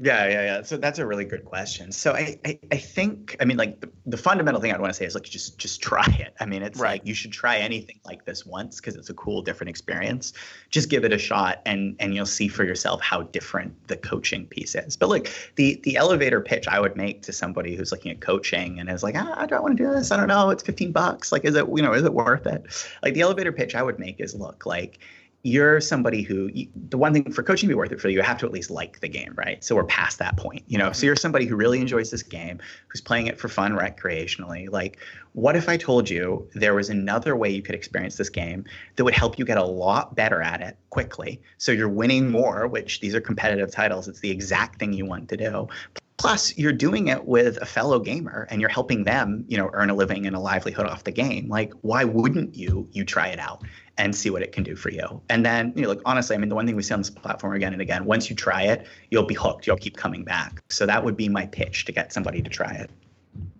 Yeah, 0.00 0.28
yeah, 0.28 0.44
yeah. 0.44 0.62
So 0.62 0.76
that's 0.76 1.00
a 1.00 1.06
really 1.06 1.24
good 1.24 1.44
question. 1.44 1.90
So 1.90 2.12
I, 2.12 2.38
I, 2.44 2.58
I 2.70 2.76
think, 2.76 3.36
I 3.40 3.44
mean, 3.44 3.56
like 3.56 3.80
the, 3.80 3.90
the, 4.06 4.16
fundamental 4.16 4.60
thing 4.60 4.72
I'd 4.72 4.80
want 4.80 4.92
to 4.92 4.96
say 4.96 5.04
is 5.04 5.16
like 5.16 5.24
just, 5.24 5.58
just 5.58 5.82
try 5.82 6.06
it. 6.20 6.34
I 6.38 6.46
mean, 6.46 6.62
it's 6.62 6.78
right. 6.78 6.92
like 6.92 7.06
you 7.06 7.14
should 7.14 7.32
try 7.32 7.56
anything 7.56 7.98
like 8.04 8.24
this 8.24 8.46
once 8.46 8.76
because 8.76 8.94
it's 8.94 9.10
a 9.10 9.14
cool, 9.14 9.42
different 9.42 9.70
experience. 9.70 10.34
Just 10.70 10.88
give 10.88 11.04
it 11.04 11.12
a 11.12 11.18
shot, 11.18 11.62
and 11.66 11.96
and 11.98 12.14
you'll 12.14 12.26
see 12.26 12.46
for 12.46 12.62
yourself 12.64 13.00
how 13.00 13.22
different 13.22 13.88
the 13.88 13.96
coaching 13.96 14.46
piece 14.46 14.76
is. 14.76 14.96
But 14.96 15.08
like 15.08 15.32
the 15.56 15.80
the 15.82 15.96
elevator 15.96 16.40
pitch 16.40 16.68
I 16.68 16.78
would 16.78 16.96
make 16.96 17.22
to 17.22 17.32
somebody 17.32 17.74
who's 17.74 17.90
looking 17.90 18.12
at 18.12 18.20
coaching 18.20 18.78
and 18.78 18.88
is 18.88 19.02
like, 19.02 19.16
ah, 19.16 19.34
I 19.36 19.46
don't 19.46 19.62
want 19.62 19.76
to 19.76 19.82
do 19.82 19.90
this. 19.90 20.12
I 20.12 20.16
don't 20.16 20.28
know. 20.28 20.50
It's 20.50 20.62
fifteen 20.62 20.92
bucks. 20.92 21.32
Like, 21.32 21.44
is 21.44 21.56
it 21.56 21.66
you 21.66 21.82
know, 21.82 21.92
is 21.92 22.04
it 22.04 22.14
worth 22.14 22.46
it? 22.46 22.64
Like 23.02 23.14
the 23.14 23.22
elevator 23.22 23.50
pitch 23.50 23.74
I 23.74 23.82
would 23.82 23.98
make 23.98 24.20
is, 24.20 24.34
look, 24.34 24.64
like 24.64 25.00
you're 25.44 25.80
somebody 25.80 26.22
who 26.22 26.50
the 26.88 26.98
one 26.98 27.12
thing 27.12 27.30
for 27.32 27.42
coaching 27.42 27.68
to 27.68 27.72
be 27.72 27.76
worth 27.76 27.92
it 27.92 28.00
for 28.00 28.08
you, 28.08 28.16
you 28.16 28.22
have 28.22 28.38
to 28.38 28.46
at 28.46 28.52
least 28.52 28.70
like 28.70 29.00
the 29.00 29.08
game, 29.08 29.32
right? 29.36 29.62
So 29.62 29.76
we're 29.76 29.84
past 29.84 30.18
that 30.18 30.36
point, 30.36 30.64
you 30.66 30.76
know. 30.76 30.86
So 30.86 30.98
mm-hmm. 30.98 31.06
you're 31.06 31.16
somebody 31.16 31.46
who 31.46 31.54
really 31.54 31.80
enjoys 31.80 32.10
this 32.10 32.24
game, 32.24 32.58
who's 32.88 33.00
playing 33.00 33.28
it 33.28 33.38
for 33.38 33.48
fun 33.48 33.72
recreationally. 33.72 34.68
Like, 34.70 34.98
what 35.34 35.54
if 35.54 35.68
I 35.68 35.76
told 35.76 36.10
you 36.10 36.48
there 36.54 36.74
was 36.74 36.90
another 36.90 37.36
way 37.36 37.50
you 37.50 37.62
could 37.62 37.76
experience 37.76 38.16
this 38.16 38.28
game 38.28 38.64
that 38.96 39.04
would 39.04 39.14
help 39.14 39.38
you 39.38 39.44
get 39.44 39.58
a 39.58 39.64
lot 39.64 40.16
better 40.16 40.42
at 40.42 40.60
it 40.60 40.76
quickly? 40.90 41.40
So 41.56 41.70
you're 41.70 41.88
winning 41.88 42.30
more, 42.30 42.66
which 42.66 43.00
these 43.00 43.14
are 43.14 43.20
competitive 43.20 43.70
titles. 43.70 44.08
It's 44.08 44.20
the 44.20 44.30
exact 44.30 44.80
thing 44.80 44.92
you 44.92 45.06
want 45.06 45.28
to 45.28 45.36
do. 45.36 45.68
Plus, 46.16 46.58
you're 46.58 46.72
doing 46.72 47.06
it 47.06 47.26
with 47.26 47.58
a 47.58 47.64
fellow 47.64 48.00
gamer 48.00 48.48
and 48.50 48.60
you're 48.60 48.68
helping 48.68 49.04
them, 49.04 49.44
you 49.46 49.56
know, 49.56 49.70
earn 49.72 49.88
a 49.88 49.94
living 49.94 50.26
and 50.26 50.34
a 50.34 50.40
livelihood 50.40 50.84
off 50.84 51.04
the 51.04 51.12
game. 51.12 51.48
Like, 51.48 51.72
why 51.82 52.02
wouldn't 52.02 52.56
you 52.56 52.88
you 52.90 53.04
try 53.04 53.28
it 53.28 53.38
out 53.38 53.62
and 53.98 54.14
see 54.14 54.30
what 54.30 54.42
it 54.42 54.52
can 54.52 54.62
do 54.62 54.76
for 54.76 54.90
you? 54.90 55.20
And 55.28 55.44
then, 55.44 55.72
you 55.76 55.82
know, 55.82 55.88
like 55.88 56.00
honestly, 56.04 56.36
I 56.36 56.38
mean, 56.38 56.48
the 56.48 56.54
one 56.54 56.66
thing 56.66 56.76
we 56.76 56.82
see 56.82 56.94
on 56.94 57.00
this 57.00 57.10
platform 57.10 57.54
again 57.54 57.72
and 57.72 57.82
again, 57.82 58.04
once 58.04 58.30
you 58.30 58.36
try 58.36 58.62
it, 58.62 58.86
you'll 59.10 59.26
be 59.26 59.34
hooked. 59.34 59.66
You'll 59.66 59.76
keep 59.76 59.96
coming 59.96 60.24
back. 60.24 60.62
So 60.68 60.86
that 60.86 61.04
would 61.04 61.16
be 61.16 61.28
my 61.28 61.46
pitch 61.46 61.84
to 61.86 61.92
get 61.92 62.12
somebody 62.12 62.40
to 62.40 62.48
try 62.48 62.72
it. 62.72 62.90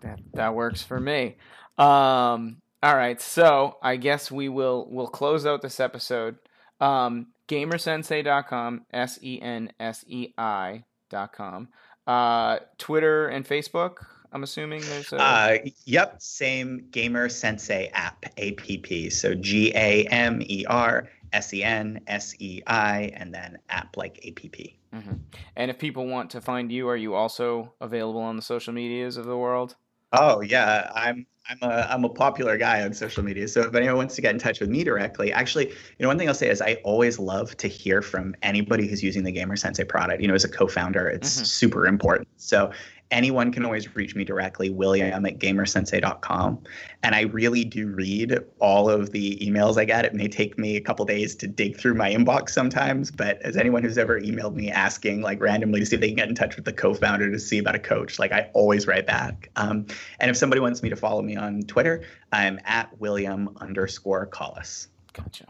That 0.02 0.20
that 0.34 0.54
works 0.54 0.82
for 0.82 0.98
me. 0.98 1.36
Um, 1.76 2.62
all 2.82 2.96
right, 2.96 3.20
so 3.20 3.76
I 3.82 3.96
guess 3.96 4.30
we 4.30 4.48
will 4.48 4.86
we'll 4.90 5.08
close 5.08 5.44
out 5.44 5.62
this 5.62 5.80
episode. 5.80 6.36
Um, 6.80 7.28
gamersensei.com, 7.48 8.86
S 8.92 9.18
E 9.22 9.40
N 9.42 9.72
S 9.80 10.04
E 10.08 10.32
I.com. 10.38 11.68
Uh, 12.06 12.58
Twitter 12.78 13.28
and 13.28 13.46
Facebook. 13.46 14.06
I'm 14.32 14.42
assuming 14.42 14.82
there's 14.82 15.12
a. 15.12 15.20
Uh, 15.20 15.58
yep, 15.84 16.20
same 16.20 16.86
Gamer 16.90 17.28
Sensei 17.28 17.90
app, 17.94 18.24
app. 18.24 19.12
So 19.12 19.34
G 19.34 19.72
A 19.74 20.04
M 20.06 20.42
E 20.42 20.64
R 20.66 21.08
S 21.32 21.52
E 21.54 21.62
N 21.62 22.00
S 22.06 22.34
E 22.38 22.62
I, 22.66 23.10
and 23.14 23.32
then 23.32 23.58
app 23.68 23.96
like 23.96 24.18
app. 24.26 24.78
Mm-hmm. 24.94 25.14
And 25.56 25.70
if 25.70 25.78
people 25.78 26.06
want 26.06 26.30
to 26.30 26.40
find 26.40 26.72
you, 26.72 26.88
are 26.88 26.96
you 26.96 27.14
also 27.14 27.72
available 27.80 28.20
on 28.20 28.36
the 28.36 28.42
social 28.42 28.72
medias 28.72 29.16
of 29.16 29.26
the 29.26 29.36
world? 29.36 29.76
Oh 30.12 30.40
yeah, 30.40 30.90
I'm 30.94 31.26
I'm 31.48 31.58
a 31.62 31.86
I'm 31.90 32.04
a 32.04 32.08
popular 32.08 32.56
guy 32.56 32.82
on 32.82 32.94
social 32.94 33.22
media. 33.22 33.46
So 33.48 33.62
if 33.62 33.74
anyone 33.74 33.96
wants 33.96 34.14
to 34.16 34.22
get 34.22 34.32
in 34.32 34.38
touch 34.38 34.60
with 34.60 34.70
me 34.70 34.84
directly, 34.84 35.32
actually, 35.32 35.68
you 35.68 35.74
know, 36.00 36.08
one 36.08 36.18
thing 36.18 36.28
I'll 36.28 36.34
say 36.34 36.48
is 36.48 36.62
I 36.62 36.74
always 36.84 37.18
love 37.18 37.56
to 37.58 37.68
hear 37.68 38.00
from 38.00 38.34
anybody 38.42 38.86
who's 38.86 39.02
using 39.02 39.24
the 39.24 39.32
Gamer 39.32 39.56
Sensei 39.56 39.84
product. 39.84 40.22
You 40.22 40.28
know, 40.28 40.34
as 40.34 40.44
a 40.44 40.48
co-founder, 40.48 41.08
it's 41.08 41.36
mm-hmm. 41.36 41.44
super 41.44 41.86
important. 41.86 42.28
So 42.36 42.70
anyone 43.10 43.52
can 43.52 43.64
always 43.64 43.94
reach 43.94 44.14
me 44.14 44.24
directly, 44.24 44.70
William 44.70 45.24
at 45.26 45.38
gamersensei.com. 45.38 46.62
And 47.02 47.14
I 47.14 47.22
really 47.22 47.64
do 47.64 47.88
read 47.88 48.38
all 48.58 48.90
of 48.90 49.12
the 49.12 49.38
emails 49.38 49.78
I 49.78 49.84
get. 49.84 50.04
It 50.04 50.14
may 50.14 50.28
take 50.28 50.58
me 50.58 50.76
a 50.76 50.80
couple 50.80 51.04
days 51.04 51.34
to 51.36 51.46
dig 51.46 51.78
through 51.78 51.94
my 51.94 52.12
inbox 52.12 52.50
sometimes, 52.50 53.10
but 53.10 53.40
as 53.42 53.56
anyone 53.56 53.82
who's 53.82 53.98
ever 53.98 54.20
emailed 54.20 54.54
me 54.54 54.70
asking 54.70 55.22
like 55.22 55.40
randomly 55.40 55.80
to 55.80 55.86
see 55.86 55.96
if 55.96 56.00
they 56.00 56.08
can 56.08 56.16
get 56.16 56.28
in 56.28 56.34
touch 56.34 56.56
with 56.56 56.64
the 56.64 56.72
co-founder 56.72 57.30
to 57.30 57.38
see 57.38 57.58
about 57.58 57.74
a 57.74 57.80
coach, 57.80 58.18
like 58.18 58.32
I 58.32 58.50
always 58.54 58.86
write 58.86 59.06
back. 59.06 59.50
Um, 59.56 59.86
and 60.20 60.30
if 60.30 60.36
somebody 60.36 60.60
wants 60.60 60.82
me 60.82 60.88
to 60.90 60.96
follow 60.96 61.22
me 61.22 61.36
on 61.36 61.62
Twitter, 61.62 62.02
I'm 62.32 62.58
at 62.64 62.98
William 63.00 63.56
underscore 63.60 64.26
Collis. 64.26 64.88
Gotcha. 65.12 65.46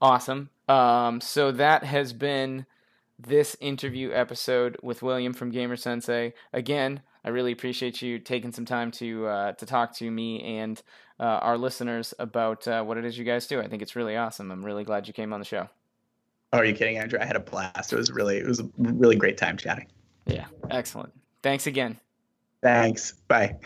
Awesome. 0.00 0.50
Um, 0.68 1.20
so 1.20 1.52
that 1.52 1.84
has 1.84 2.12
been 2.12 2.66
this 3.18 3.56
interview 3.60 4.12
episode 4.12 4.76
with 4.82 5.02
William 5.02 5.32
from 5.32 5.50
Gamer 5.50 5.76
Sensei. 5.76 6.34
Again, 6.52 7.00
I 7.24 7.30
really 7.30 7.52
appreciate 7.52 8.02
you 8.02 8.18
taking 8.18 8.52
some 8.52 8.64
time 8.64 8.90
to 8.92 9.26
uh, 9.26 9.52
to 9.52 9.66
talk 9.66 9.94
to 9.96 10.10
me 10.10 10.58
and 10.58 10.80
uh, 11.18 11.24
our 11.24 11.58
listeners 11.58 12.14
about 12.18 12.68
uh, 12.68 12.82
what 12.84 12.98
it 12.98 13.04
is 13.04 13.18
you 13.18 13.24
guys 13.24 13.46
do. 13.46 13.60
I 13.60 13.68
think 13.68 13.82
it's 13.82 13.96
really 13.96 14.16
awesome. 14.16 14.50
I'm 14.50 14.64
really 14.64 14.84
glad 14.84 15.06
you 15.06 15.12
came 15.12 15.32
on 15.32 15.40
the 15.40 15.46
show. 15.46 15.68
Oh, 16.52 16.58
are 16.58 16.64
you 16.64 16.74
kidding, 16.74 16.98
Andrew? 16.98 17.18
I 17.20 17.24
had 17.24 17.36
a 17.36 17.40
blast. 17.40 17.92
It 17.92 17.96
was 17.96 18.10
really 18.10 18.38
it 18.38 18.46
was 18.46 18.60
a 18.60 18.68
really 18.78 19.16
great 19.16 19.36
time 19.36 19.56
chatting. 19.56 19.88
Yeah, 20.26 20.46
excellent. 20.70 21.12
Thanks 21.42 21.66
again. 21.66 21.98
Thanks. 22.62 23.12
Bye. 23.28 23.56